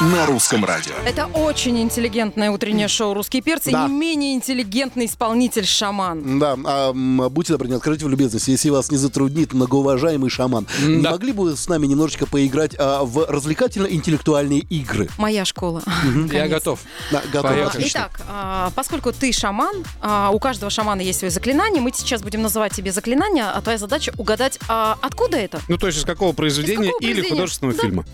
На 0.00 0.26
русском 0.26 0.64
радио. 0.64 0.95
Это 1.05 1.26
очень 1.26 1.81
интеллигентное 1.83 2.50
утреннее 2.52 2.87
шоу 2.87 3.14
«Русские 3.14 3.43
перцы» 3.43 3.73
Да. 3.73 3.87
и 3.87 3.90
не 3.90 3.97
менее 3.97 4.35
интеллигентный 4.35 5.07
исполнитель 5.07 5.67
«Шаман». 5.67 6.38
Да, 6.38 6.57
а, 6.64 6.93
будьте 6.93 7.52
добры, 7.55 7.69
не 7.69 7.75
откажите 7.75 8.05
в 8.05 8.09
любезности, 8.09 8.50
если 8.50 8.71
вас 8.71 8.93
не 8.93 8.97
затруднит 8.97 9.52
многоуважаемый 9.52 10.31
шаман. 10.31 10.67
Да. 10.87 11.11
могли 11.11 11.33
бы 11.33 11.45
вы 11.45 11.57
с 11.57 11.69
нами 11.69 11.87
немножечко 11.87 12.26
поиграть 12.26 12.76
а, 12.78 13.02
в 13.05 13.26
развлекательно-интеллектуальные 13.28 14.61
игры? 14.61 15.09
Моя 15.19 15.45
школа. 15.45 15.83
Я 16.05 16.11
Наконец. 16.12 16.50
готов. 16.50 16.81
Да. 17.11 17.21
Поехали. 17.43 17.62
Отлично. 17.62 17.99
Итак, 17.99 18.21
а, 18.28 18.71
поскольку 18.76 19.12
ты 19.12 19.33
шаман, 19.33 19.85
а, 20.00 20.31
у 20.33 20.38
каждого 20.38 20.71
шамана 20.71 21.00
есть 21.00 21.19
свое 21.19 21.31
заклинание, 21.33 21.81
мы 21.83 21.90
сейчас 21.93 22.23
будем 22.23 22.43
называть 22.43 22.73
тебе 22.73 22.93
заклинание, 22.93 23.47
а 23.47 23.61
твоя 23.62 23.78
задача 23.78 24.12
угадать, 24.17 24.61
а, 24.69 24.97
откуда 25.02 25.38
это. 25.38 25.61
Ну, 25.67 25.76
то 25.76 25.88
есть 25.88 25.99
из 25.99 26.05
какого 26.05 26.33
произведения 26.33 26.87
какого 26.87 27.00
или 27.00 27.12
произведения? 27.14 27.31
художественного 27.31 27.76
Да. 27.76 27.83
фильма. 27.83 28.05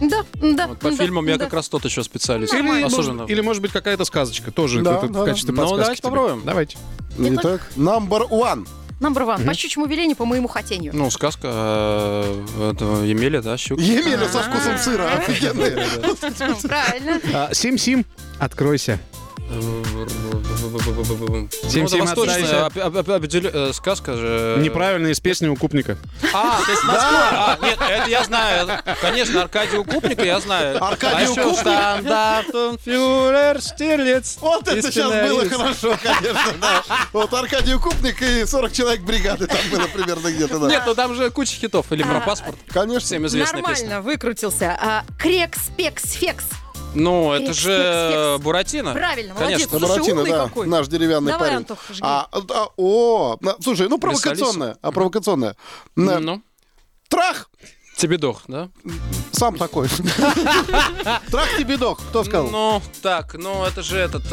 Да, 0.00 0.24
да. 0.40 0.66
Вот 0.66 0.80
по 0.80 0.90
да, 0.90 0.96
фильмам 0.96 1.28
я 1.28 1.31
Да. 1.38 1.44
как 1.46 1.54
раз 1.54 1.68
тот 1.68 1.84
еще 1.84 2.02
специалист. 2.02 2.52
Или, 2.54 2.82
Особенно. 2.82 3.12
может, 3.14 3.30
или, 3.30 3.40
может 3.40 3.62
быть, 3.62 3.72
какая-то 3.72 4.04
сказочка 4.04 4.50
тоже 4.50 4.82
Да, 4.82 4.98
это 4.98 5.08
да, 5.08 5.22
в 5.22 5.24
качестве 5.24 5.54
да. 5.54 5.62
Ну, 5.62 5.68
подсказки. 5.68 6.02
давайте 6.02 6.02
тебе. 6.02 6.10
попробуем. 6.10 6.42
Давайте. 6.44 6.78
Итак, 7.18 7.68
number 7.76 8.28
one. 8.28 8.66
Number 9.00 9.26
one. 9.26 9.44
По 9.44 9.52
щучьему 9.54 9.86
велению, 9.86 10.16
по 10.16 10.24
моему 10.24 10.46
хотению. 10.46 10.92
Ну, 10.94 11.10
сказка 11.10 11.48
э, 11.52 12.70
этого 12.72 13.02
Емеля, 13.02 13.42
да, 13.42 13.56
щук. 13.56 13.80
Емеля 13.80 14.28
со 14.28 14.42
вкусом 14.42 14.78
сыра. 14.78 15.10
Офигенные. 15.16 15.72
Правильно. 16.62 17.20
А, 17.34 17.52
Сим-Сим, 17.52 18.06
откройся. 18.38 19.00
Семь, 21.70 21.82
это 21.84 21.90
семь, 21.90 22.00
восточная 22.00 22.36
отдайся. 22.36 22.66
об- 22.66 22.78
об- 22.98 23.10
определё- 23.10 23.50
э, 23.52 23.72
сказка 23.72 24.16
же. 24.16 24.56
Неправильно 24.60 25.08
из 25.08 25.20
песни 25.20 25.48
укупника. 25.48 25.96
А, 26.32 26.60
то 26.64 26.70
есть 26.70 26.84
Москва. 26.84 27.30
А, 27.32 27.58
нет, 27.62 27.78
это 27.80 28.08
я 28.10 28.24
знаю. 28.24 28.68
Конечно, 29.00 29.42
Аркадий 29.42 29.76
Укупника 29.78 30.24
я 30.24 30.40
знаю. 30.40 30.82
Аркадий 30.82 31.26
а 31.26 31.30
Укупник? 31.32 31.58
Штандартен, 31.60 32.78
фюрер, 32.78 33.60
Штирлиц. 33.60 34.38
Вот 34.40 34.68
это 34.68 34.82
сейчас 34.90 35.28
было 35.28 35.48
хорошо, 35.48 35.96
конечно, 36.02 36.52
да. 36.60 36.82
Вот 37.12 37.32
Аркадий 37.34 37.74
Купник 37.78 38.20
и 38.22 38.44
40 38.46 38.72
человек 38.72 39.00
бригады 39.02 39.46
там 39.46 39.58
было 39.70 39.86
примерно 39.88 40.30
где-то, 40.32 40.58
да. 40.58 40.68
Нет, 40.68 40.82
ну 40.86 40.94
там 40.94 41.14
же 41.14 41.30
куча 41.30 41.54
хитов. 41.56 41.90
Или 41.92 42.02
про 42.02 42.20
паспорт. 42.20 42.56
Конечно. 42.68 43.06
Всем 43.06 43.26
известная 43.26 43.62
Нормально, 43.62 44.00
выкрутился. 44.00 44.76
А, 44.80 45.04
крекс, 45.18 45.58
пекс, 45.76 46.12
фекс. 46.12 46.44
Ну, 46.94 47.32
это 47.32 47.52
же. 47.52 48.38
Буратино. 48.40 48.92
Правильно, 48.92 49.34
Конечно. 49.34 49.78
Слушай, 49.78 49.88
Буратино, 49.88 50.20
умный 50.20 50.30
да, 50.32 50.44
какой. 50.44 50.66
наш 50.66 50.88
деревянный 50.88 51.32
Давай, 51.32 51.48
парень. 51.48 51.56
Антох, 51.58 51.78
жги. 51.90 52.00
А, 52.02 52.28
а, 52.30 52.68
о, 52.76 53.36
на- 53.40 53.56
слушай, 53.62 53.88
ну 53.88 53.98
провокационная, 53.98 54.76
а 54.82 54.92
провокационная. 54.92 55.56
На- 55.96 56.18
Ну, 56.20 56.42
Трах! 57.08 57.50
тебе 57.96 58.18
дох, 58.18 58.42
да? 58.48 58.68
Сам 59.32 59.56
такой. 59.56 59.88
Трах 61.30 61.48
тебе 61.58 61.76
дох. 61.76 62.00
Кто 62.08 62.24
сказал? 62.24 62.48
Ну, 62.50 62.82
так, 63.00 63.34
ну 63.34 63.64
это 63.64 63.82
же 63.82 63.96
этот, 63.98 64.24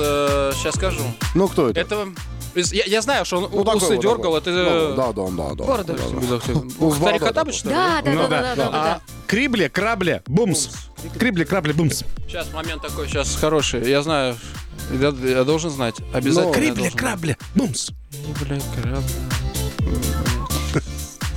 сейчас 0.56 0.76
скажу. 0.76 1.04
Ну, 1.36 1.48
кто 1.48 1.70
это? 1.70 1.80
Это, 1.80 2.08
я, 2.56 2.84
я 2.86 3.02
знаю, 3.02 3.26
что 3.26 3.38
он 3.38 3.50
Ну, 3.52 3.64
такой 3.64 3.78
усы 3.78 3.94
вот 3.96 4.02
дергал, 4.02 4.40
такой. 4.40 4.54
это... 4.54 4.96
Да, 4.96 5.12
да, 5.14 5.28
да, 5.30 5.56
да. 5.56 5.66
Да, 5.66 5.84
да. 5.84 5.94
Тебе 5.94 6.28
дох, 6.28 6.44
Ну, 6.80 6.92
Старик 6.94 7.22
да, 7.22 7.32
да, 7.32 7.44
да. 7.44 7.52
что 7.52 7.70
ли? 7.70 7.76
Да, 7.76 8.02
да, 8.02 8.12
Ну 8.12 8.22
да, 8.22 8.28
да, 8.30 8.42
да, 8.42 8.56
да, 8.56 8.70
да. 8.72 8.94
А, 8.96 9.02
Крибле, 9.28 9.70
крабле, 9.70 10.24
бумс. 10.28 10.70
Крибле, 11.18 11.46
крабле, 11.46 11.74
бумс. 11.74 12.04
Сейчас 12.28 12.52
момент 12.52 12.82
такой, 12.82 13.08
сейчас 13.08 13.36
хороший. 13.36 13.88
Я 13.90 14.02
знаю, 14.02 14.36
я, 14.92 15.14
я 15.28 15.44
должен 15.44 15.70
знать. 15.70 15.96
Обязательно. 16.14 16.54
Ну, 16.54 16.76
должен. 16.76 16.98
крабле, 16.98 17.38
бумс. 17.56 17.90
Крибле, 18.40 18.62
крабле. 18.76 19.04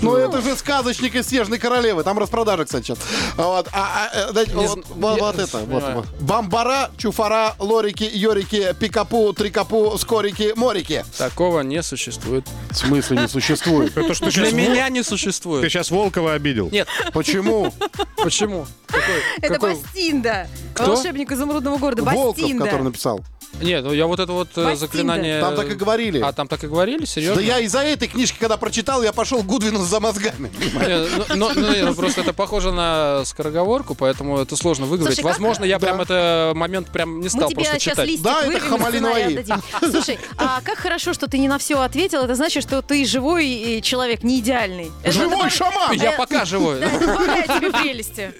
Ну, 0.02 0.16
это 0.16 0.40
же 0.42 0.56
сказочник 0.56 1.14
из 1.14 1.28
Снежной 1.28 1.58
Королевы. 1.58 2.02
Там 2.02 2.18
распродажа, 2.18 2.64
кстати, 2.64 2.86
сейчас. 2.86 2.98
Вот, 3.36 3.68
а, 3.72 4.08
а, 4.12 4.28
э, 4.30 4.32
дайте, 4.32 4.52
Не 4.52 4.66
вот, 4.66 4.78
зн- 4.78 4.84
вот- 4.96 5.16
я 5.16 5.22
вот 5.22 5.38
это. 5.38 5.58
Вот, 5.58 5.68
понимаю. 5.68 5.94
вот. 5.96 6.06
Бамбара, 6.20 6.90
чуфара, 6.98 7.54
лорики, 7.58 8.08
йорики, 8.12 8.74
пикапу, 8.78 9.32
трикапу, 9.32 9.96
скорики, 9.98 10.52
морики. 10.56 11.04
Такого 11.16 11.60
не 11.60 11.82
существует. 11.82 12.44
В 12.70 12.74
смысле 12.74 13.18
не 13.18 13.28
существует? 13.28 13.96
Это 13.96 14.14
что, 14.14 14.26
ты 14.30 14.32
Для 14.32 14.52
меня 14.52 14.88
не 14.88 15.02
ты 15.02 15.08
существует. 15.08 15.64
сейчас 15.70 15.90
Волкова 15.90 16.32
обидел? 16.34 16.68
Нет, 16.70 16.88
Почему? 17.12 17.72
почему? 18.16 18.66
Какой? 18.86 19.22
Это 19.40 19.54
Какой? 19.54 19.74
Бастинда. 19.76 20.48
Кто? 20.74 20.86
Волшебник 20.94 21.30
изумрудного 21.32 21.78
города. 21.78 22.02
Волков, 22.02 22.36
Бастинда. 22.38 22.64
который 22.64 22.82
написал. 22.82 23.20
Нет, 23.60 23.84
ну 23.84 23.92
я 23.92 24.06
вот 24.06 24.18
это 24.18 24.32
вот 24.32 24.48
э, 24.56 24.64
Бастинда. 24.64 24.76
заклинание... 24.76 25.40
Там 25.40 25.54
так 25.54 25.70
и 25.70 25.74
говорили. 25.74 26.20
А, 26.20 26.32
там 26.32 26.48
так 26.48 26.64
и 26.64 26.66
говорили? 26.66 27.04
Серьезно? 27.04 27.36
Да 27.36 27.42
я 27.42 27.60
из-за 27.60 27.80
этой 27.80 28.08
книжки, 28.08 28.36
когда 28.38 28.56
прочитал, 28.56 29.02
я 29.02 29.12
пошел 29.12 29.42
Гудвину 29.42 29.84
за 29.84 30.00
мозгами. 30.00 30.50
Не, 30.58 31.36
ну, 31.36 31.50
ну, 31.54 31.60
ну, 31.60 31.86
ну, 31.86 31.94
просто 31.94 32.22
это 32.22 32.32
похоже 32.32 32.72
на 32.72 33.24
скороговорку, 33.24 33.94
поэтому 33.94 34.38
это 34.38 34.56
сложно 34.56 34.86
выговорить. 34.86 35.22
Возможно, 35.22 35.64
я 35.64 35.78
прям 35.78 36.00
это 36.00 36.52
момент 36.54 36.90
прям 36.90 37.20
не 37.20 37.28
стал 37.28 37.50
просто 37.50 37.78
читать. 37.78 38.22
Да, 38.22 38.40
это 38.40 38.46
вырвем, 38.48 38.68
Хамали 38.68 38.96
сценарий 38.98 39.34
Наваи. 39.34 39.38
отдадим. 39.38 39.62
Слушай, 39.90 40.18
а 40.36 40.60
как 40.62 40.78
хорошо, 40.78 41.12
что 41.12 41.26
ты 41.28 41.38
не 41.38 41.48
на 41.48 41.58
все 41.58 41.80
ответил. 41.80 42.22
Это 42.22 42.34
значит, 42.34 42.62
что 42.62 42.82
ты 42.82 43.04
живой 43.04 43.78
э, 43.78 43.80
человек, 43.80 44.22
не 44.22 44.40
идеальный. 44.40 44.90
Живой 45.04 45.50
шаман! 45.50 45.92
Я 45.92 46.12
пока 46.12 46.44
живой. 46.44 46.80
Да, 46.80 46.86
это 46.86 47.06
добавляет 47.06 47.46
тебе 47.46 47.70
прелести. 47.70 48.34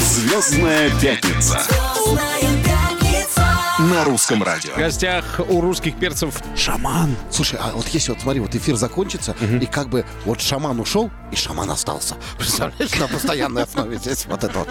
Звездная 0.00 0.90
пятница 1.00 1.32
Звездная 1.62 2.30
пятница. 2.40 2.61
На 3.82 4.04
русском 4.04 4.42
радио. 4.42 4.72
В 4.74 4.78
гостях 4.78 5.40
у 5.48 5.60
русских 5.60 5.96
перцев 5.96 6.40
шаман. 6.56 7.16
Слушай, 7.30 7.58
а 7.60 7.72
вот 7.72 7.86
если 7.88 8.12
вот 8.12 8.20
смотри, 8.20 8.40
вот 8.40 8.54
эфир 8.54 8.76
закончится, 8.76 9.34
и 9.40 9.66
как 9.66 9.88
бы 9.88 10.04
вот 10.24 10.40
шаман 10.40 10.78
ушел, 10.78 11.10
и 11.32 11.36
шаман 11.36 11.70
остался. 11.70 12.14
Представляешь, 12.38 12.94
на 12.98 13.08
постоянной 13.08 13.62
основе 13.64 13.96
здесь 13.96 14.26
вот 14.26 14.44
это 14.44 14.58
вот. 14.60 14.68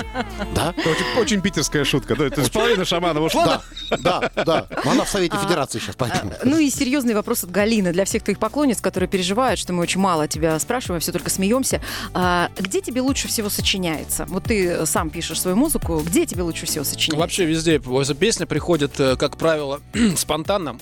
Да? 0.55 0.73
Очень, 0.77 1.19
очень 1.19 1.41
питерская 1.41 1.83
шутка. 1.83 2.15
Да, 2.15 2.25
это 2.25 2.43
же 2.43 2.51
половина 2.51 2.85
шамана 2.85 3.19
ушла. 3.19 3.61
Да, 3.89 4.29
да, 4.35 4.43
да. 4.45 4.67
Но 4.85 4.91
Она 4.91 5.03
в 5.03 5.09
Совете 5.09 5.37
Федерации 5.37 5.79
сейчас, 5.79 5.95
поэтому. 5.97 6.33
Ну 6.43 6.57
и 6.57 6.69
серьезный 6.69 7.13
вопрос 7.13 7.43
от 7.43 7.51
Галины 7.51 7.91
для 7.91 8.05
всех 8.05 8.23
твоих 8.23 8.39
поклонниц, 8.39 8.79
которые 8.79 9.09
переживают, 9.09 9.59
что 9.59 9.73
мы 9.73 9.81
очень 9.81 9.99
мало 9.99 10.27
тебя 10.27 10.57
спрашиваем, 10.59 11.01
все 11.01 11.11
только 11.11 11.29
смеемся. 11.29 11.81
А, 12.13 12.49
где 12.57 12.81
тебе 12.81 13.01
лучше 13.01 13.27
всего 13.27 13.49
сочиняется? 13.49 14.25
Вот 14.29 14.45
ты 14.45 14.85
сам 14.85 15.09
пишешь 15.09 15.41
свою 15.41 15.57
музыку. 15.57 15.99
Где 16.05 16.25
тебе 16.25 16.43
лучше 16.43 16.65
всего 16.65 16.85
сочиняется? 16.85 17.17
Вообще 17.19 17.45
везде 17.45 17.81
песня 18.13 18.45
приходит, 18.45 19.00
как 19.17 19.37
правило, 19.37 19.81
спонтанно. 20.15 20.77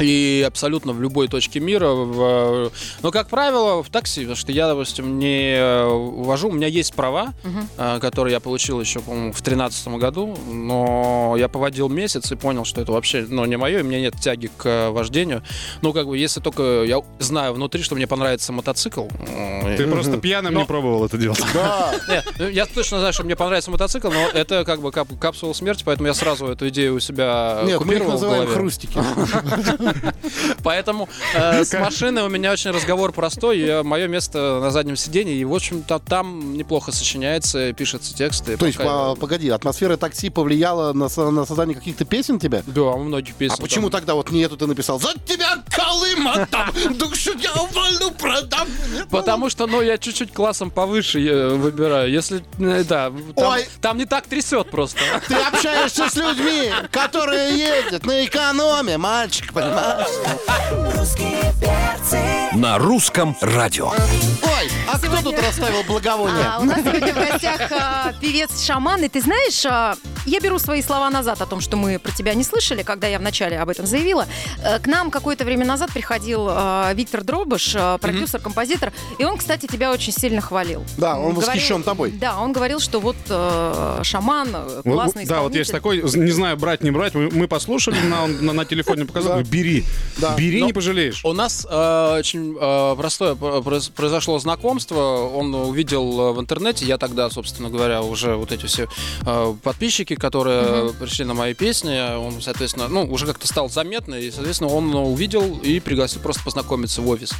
И 0.00 0.44
абсолютно 0.46 0.92
в 0.92 1.00
любой 1.00 1.28
точке 1.28 1.60
мира. 1.60 1.88
в- 1.90 2.70
Но, 3.02 3.10
как 3.10 3.28
правило, 3.28 3.82
в 3.82 3.90
такси, 3.90 4.20
потому 4.22 4.36
что 4.36 4.52
я, 4.52 4.66
допустим, 4.68 5.18
не 5.18 5.54
э, 5.56 5.84
вожу. 5.86 6.48
У 6.48 6.52
меня 6.52 6.66
есть 6.66 6.94
права, 6.94 7.32
э, 7.76 7.98
которые 8.00 8.32
я 8.34 8.40
получил 8.40 8.80
еще, 8.80 9.00
по-моему, 9.00 9.32
в 9.32 9.42
2013 9.42 9.98
году. 9.98 10.36
Но 10.48 11.34
я 11.38 11.48
поводил 11.48 11.88
месяц 11.88 12.30
и 12.32 12.36
понял, 12.36 12.64
что 12.64 12.80
это 12.80 12.92
вообще 12.92 13.26
ну, 13.28 13.44
не 13.44 13.56
мое, 13.56 13.78
и 13.78 13.82
у 13.82 13.84
меня 13.84 14.00
нет 14.00 14.14
тяги 14.20 14.50
к 14.56 14.66
э, 14.66 14.90
вождению. 14.90 15.42
Ну, 15.82 15.92
как 15.92 16.06
бы, 16.06 16.16
если 16.18 16.40
только 16.40 16.82
я 16.84 17.00
знаю 17.18 17.52
внутри, 17.54 17.82
что 17.82 17.94
мне 17.94 18.06
понравится 18.06 18.52
мотоцикл. 18.52 19.06
э, 19.28 19.76
Ты 19.76 19.86
просто 19.86 20.16
пьяным 20.18 20.54
не 20.56 20.64
пробовал 20.64 21.04
это 21.04 21.16
делать. 21.18 21.40
Да. 21.54 21.92
ну, 22.38 22.48
я 22.48 22.64
точно 22.66 22.98
знаю, 23.00 23.12
что 23.12 23.24
мне 23.24 23.36
понравится 23.36 23.70
мотоцикл, 23.70 24.08
но 24.10 24.28
это 24.32 24.64
как 24.64 24.80
бы 24.80 24.90
кап- 24.92 25.18
капсула 25.18 25.52
смерти, 25.52 25.82
поэтому 25.84 26.08
я 26.08 26.14
сразу 26.14 26.46
эту 26.46 26.68
идею 26.68 26.94
у 26.94 27.00
себя 27.00 27.60
Нет, 27.64 27.66
мы 27.66 27.70
их 27.72 27.78
купировал 27.78 28.10
в 28.10 28.14
называем 28.14 28.42
голове. 28.44 28.54
хрустики. 28.60 28.98
Поэтому 30.62 31.08
э, 31.34 31.64
с 31.64 31.72
машиной 31.78 32.22
у 32.22 32.28
меня 32.28 32.52
очень 32.52 32.70
разговор 32.70 33.12
простой. 33.12 33.82
Мое 33.82 34.06
место 34.06 34.60
на 34.60 34.70
заднем 34.70 34.96
сиденье, 34.96 35.34
и, 35.34 35.44
в 35.44 35.54
общем-то, 35.54 35.98
там 35.98 36.56
неплохо 36.56 36.92
сочиняется, 36.92 37.72
пишется 37.72 38.14
тексты. 38.14 38.56
То 38.56 38.66
есть, 38.66 38.78
по- 38.78 39.14
погоди, 39.16 39.48
атмосфера 39.50 39.96
такси 39.96 40.30
повлияла 40.30 40.92
на 40.92 41.08
со- 41.08 41.30
на 41.30 41.44
создание 41.46 41.74
каких-то 41.76 42.04
песен 42.04 42.38
тебя? 42.38 42.62
Да, 42.66 42.96
многих 42.96 43.34
песен. 43.34 43.54
А 43.58 43.62
почему 43.62 43.90
там- 43.90 44.00
тогда 44.00 44.14
вот 44.14 44.30
не 44.30 44.40
эту 44.42 44.56
ты 44.56 44.66
написал? 44.66 44.98
За 45.00 45.12
тебя 45.26 45.58
Колыма 45.70 46.46
там, 46.50 46.70
душу 46.96 47.32
я 47.38 47.52
вольну 47.72 48.10
продам. 48.12 48.66
Потому 49.10 49.50
что, 49.50 49.66
ну, 49.66 49.80
я 49.82 49.98
чуть-чуть 49.98 50.32
классом 50.32 50.70
повыше 50.70 51.20
э, 51.20 51.48
выбираю. 51.54 52.10
Если, 52.10 52.42
э, 52.58 52.84
да, 52.84 53.10
там, 53.36 53.52
Ой. 53.52 53.66
там 53.80 53.98
не 53.98 54.04
так 54.06 54.26
трясет 54.26 54.70
просто. 54.70 54.98
Ты 55.28 55.34
общаешься 55.34 56.08
с 56.08 56.16
людьми, 56.16 56.70
которые 56.90 57.56
ездят 57.58 58.04
на 58.04 58.24
экономе, 58.24 58.98
мальчик, 58.98 59.52
понимаешь? 59.52 59.79
Русские 60.94 61.54
перцы. 61.58 62.20
На 62.54 62.76
русском 62.78 63.34
радио. 63.40 63.88
Ой, 63.88 64.70
а 64.92 64.98
кто 64.98 65.06
Сегодня- 65.06 65.22
тут 65.22 65.38
расставил 65.42 65.82
благовония? 65.84 66.54
А, 66.56 66.58
у 66.60 66.64
нас 66.64 66.80
сегодня 66.80 67.14
в 67.14 67.16
гостях 67.16 67.60
а, 67.72 68.12
певец 68.20 68.62
Шаман. 68.62 69.02
И 69.04 69.08
ты 69.08 69.22
знаешь, 69.22 69.64
а, 69.64 69.94
я 70.26 70.40
беру 70.40 70.58
свои 70.58 70.82
слова 70.82 71.10
назад 71.10 71.40
о 71.40 71.46
том, 71.46 71.60
что 71.60 71.76
мы 71.76 71.98
про 71.98 72.12
тебя 72.12 72.34
не 72.34 72.44
слышали, 72.44 72.82
когда 72.82 73.06
я 73.06 73.18
вначале 73.18 73.58
об 73.58 73.68
этом 73.68 73.86
заявила. 73.86 74.26
Э, 74.64 74.78
К 74.78 74.86
нам 74.86 75.10
какое-то 75.10 75.44
время 75.44 75.64
назад 75.66 75.90
приходил 75.92 76.46
а, 76.48 76.92
Виктор 76.94 77.22
Дробыш, 77.24 77.74
а, 77.76 77.98
продюсер, 77.98 78.40
композитор, 78.40 78.92
и 79.18 79.24
он, 79.24 79.36
кстати, 79.38 79.66
тебя 79.66 79.90
очень 79.92 80.12
сильно 80.12 80.40
хвалил. 80.40 80.84
Да, 80.98 81.16
он 81.18 81.32
Говорил- 81.34 81.40
восхищен 81.46 81.82
тобой. 81.82 82.10
Да, 82.12 82.38
он 82.40 82.52
говорил, 82.52 82.80
что 82.80 83.00
вот 83.00 83.16
э, 83.28 84.00
Шаман 84.02 84.48
э, 84.54 84.82
классный 84.84 85.26
да, 85.26 85.40
вот 85.42 85.54
есть 85.54 85.72
такой, 85.72 86.02
не 86.02 86.30
знаю, 86.32 86.56
брать, 86.56 86.82
не 86.82 86.90
брать, 86.90 87.14
мы, 87.14 87.28
мы 87.30 87.48
послушали, 87.48 87.98
на, 88.00 88.26
на, 88.26 88.52
на 88.52 88.64
телефоне 88.64 89.04
показали, 89.04 89.42
бери, 89.44 89.84
Да. 90.18 90.34
бери, 90.36 90.60
Но- 90.60 90.66
не 90.66 90.72
пожалеешь. 90.72 91.24
У 91.24 91.32
нас 91.32 91.66
э, 91.68 92.16
очень 92.18 92.56
э, 92.60 92.94
простое 92.96 93.34
произошло 93.34 94.38
знакомство. 94.38 95.00
Он 95.34 95.54
увидел 95.54 96.30
э, 96.30 96.32
в 96.32 96.40
интернете, 96.40 96.84
я 96.86 96.98
тогда, 96.98 97.30
собственно 97.30 97.68
говоря, 97.70 98.02
уже 98.02 98.34
вот 98.36 98.52
эти 98.52 98.66
все 98.66 98.88
э, 99.26 99.54
подписчики, 100.10 100.14
которые 100.14 100.92
пришли 100.92 101.24
на 101.24 101.34
мои 101.34 101.54
песни, 101.54 102.16
он, 102.16 102.40
соответственно, 102.40 102.88
ну, 102.88 103.04
уже 103.04 103.26
как-то 103.26 103.46
стал 103.46 103.68
заметно, 103.68 104.14
и, 104.14 104.30
соответственно, 104.30 104.70
он 104.70 104.94
увидел 104.94 105.58
и 105.62 105.80
пригласил 105.80 106.20
просто 106.20 106.42
познакомиться 106.44 107.02
в 107.02 107.08
офис. 107.08 107.30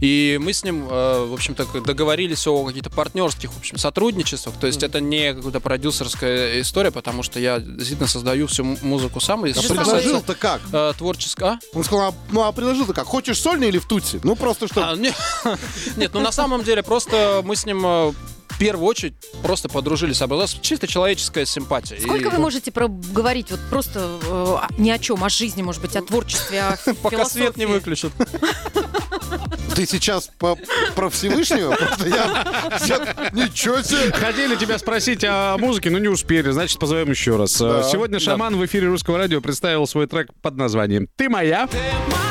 И 0.00 0.38
мы 0.40 0.52
с 0.52 0.64
ним, 0.64 0.86
э, 0.90 1.26
в 1.26 1.32
общем-то, 1.32 1.66
договорились 1.80 2.46
о 2.46 2.64
каких-то 2.64 2.90
партнерских, 2.90 3.52
в 3.52 3.58
общем, 3.58 3.78
сотрудничествах. 3.78 4.54
То 4.60 4.66
есть 4.66 4.82
это 4.82 5.00
не 5.00 5.34
какая-то 5.34 5.60
продюсерская 5.60 6.60
история, 6.60 6.90
потому 6.90 7.22
что 7.22 7.40
я 7.40 7.58
действительно 7.60 8.08
создаю 8.08 8.46
всю 8.46 8.64
музыку 8.64 9.20
сам. 9.20 9.46
И 9.46 9.52
А 9.52 9.60
предложил-то 9.60 10.34
как? 10.34 10.60
э. 10.72 10.92
А? 11.40 11.58
Он 11.74 11.84
сказал, 11.84 12.08
а, 12.08 12.14
ну 12.30 12.42
а 12.42 12.52
предложил-то 12.52 12.92
как? 12.92 13.06
Хочешь 13.06 13.40
сольный 13.40 13.68
или 13.68 13.78
в 13.78 13.86
тутси? 13.86 14.20
Ну 14.22 14.36
просто 14.36 14.66
что? 14.66 14.90
А, 14.90 14.96
не- 14.96 15.12
Нет, 15.96 16.10
ну 16.14 16.20
на 16.20 16.32
самом 16.32 16.62
деле 16.64 16.82
просто 16.82 17.42
мы 17.44 17.56
с 17.56 17.66
ним 17.66 17.82
э, 17.84 18.12
в 18.56 18.58
первую 18.58 18.86
очередь 18.88 19.14
просто 19.42 19.68
подружились. 19.68 20.22
А 20.22 20.26
была 20.26 20.46
чисто 20.46 20.86
человеческая 20.86 21.44
симпатия. 21.44 22.00
Сколько 22.00 22.28
И 22.28 22.30
вы 22.30 22.38
можете 22.38 22.70
говорить 22.72 23.50
вот 23.50 23.60
просто 23.68 24.18
э, 24.24 24.56
ни 24.78 24.88
о 24.88 24.98
чем, 24.98 25.22
о 25.22 25.28
жизни, 25.28 25.62
может 25.62 25.82
быть, 25.82 25.94
о 25.94 26.00
творчестве, 26.00 26.62
о 26.62 26.78
Пока 27.02 27.26
свет 27.26 27.58
не 27.58 27.66
выключат. 27.66 28.12
Ты 29.74 29.84
сейчас 29.86 30.30
по- 30.38 30.56
про 30.94 31.10
Всевышнего? 31.10 31.74
Просто 31.74 32.08
я... 32.08 32.78
я- 32.86 33.30
Ничего 33.34 33.82
себе! 33.82 34.10
Хотели 34.12 34.56
тебя 34.56 34.78
спросить 34.78 35.22
о 35.22 35.58
музыке, 35.58 35.90
но 35.90 35.98
не 35.98 36.08
успели, 36.08 36.50
значит, 36.50 36.78
позовем 36.78 37.10
еще 37.10 37.36
раз. 37.36 37.60
Э, 37.60 37.82
Сегодня 37.92 38.18
Шаман 38.18 38.56
в 38.56 38.64
эфире 38.64 38.88
Русского 38.88 39.18
радио 39.18 39.42
представил 39.42 39.86
свой 39.86 40.06
трек 40.06 40.30
под 40.40 40.56
названием 40.56 41.08
«Ты 41.16 41.28
моя». 41.28 41.68
Я 41.72 42.25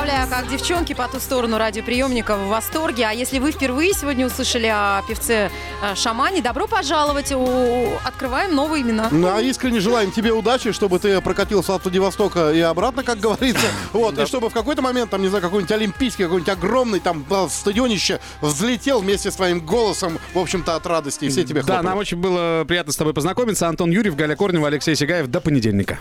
представляю, 0.00 0.28
как 0.28 0.48
девчонки 0.48 0.92
по 0.92 1.08
ту 1.08 1.18
сторону 1.18 1.58
радиоприемника 1.58 2.36
в 2.36 2.48
восторге. 2.48 3.06
А 3.06 3.12
если 3.12 3.38
вы 3.40 3.50
впервые 3.50 3.92
сегодня 3.92 4.26
услышали 4.26 4.66
о 4.66 5.02
певце 5.08 5.50
э, 5.82 5.94
Шамане, 5.96 6.40
добро 6.40 6.66
пожаловать. 6.68 7.32
У- 7.32 7.88
Открываем 8.04 8.54
новые 8.54 8.82
имена. 8.82 9.08
Ну, 9.10 9.28
а 9.34 9.40
искренне 9.40 9.80
желаем 9.80 10.12
тебе 10.12 10.32
удачи, 10.32 10.70
чтобы 10.72 10.98
ты 11.00 11.20
прокатился 11.20 11.74
от 11.74 11.82
Владивостока 11.84 12.52
и 12.52 12.60
обратно, 12.60 13.02
как 13.02 13.18
говорится. 13.18 13.66
Вот, 13.92 14.16
и 14.18 14.26
чтобы 14.26 14.50
в 14.50 14.52
какой-то 14.52 14.82
момент, 14.82 15.10
там, 15.10 15.22
не 15.22 15.28
знаю, 15.28 15.42
какой-нибудь 15.42 15.72
олимпийский, 15.72 16.24
какой-нибудь 16.24 16.52
огромный 16.52 17.00
там 17.00 17.24
стадионище 17.50 18.20
взлетел 18.40 19.00
вместе 19.00 19.30
с 19.30 19.34
твоим 19.36 19.60
голосом, 19.64 20.18
в 20.34 20.38
общем-то, 20.38 20.76
от 20.76 20.86
радости. 20.86 21.24
И 21.24 21.28
все 21.28 21.42
тебе 21.44 21.62
Да, 21.62 21.66
хлопали. 21.74 21.86
нам 21.86 21.98
очень 21.98 22.18
было 22.18 22.64
приятно 22.64 22.92
с 22.92 22.96
тобой 22.96 23.14
познакомиться. 23.14 23.66
Антон 23.66 23.90
Юрьев, 23.90 24.14
Галя 24.14 24.36
Корнева, 24.36 24.68
Алексей 24.68 24.94
Сигаев. 24.94 25.26
До 25.26 25.40
понедельника. 25.40 25.98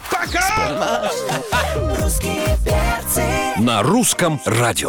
Русские 2.01 2.57
перцы. 2.65 3.23
На 3.59 3.81
русском 3.87 4.39
радио. 4.45 4.85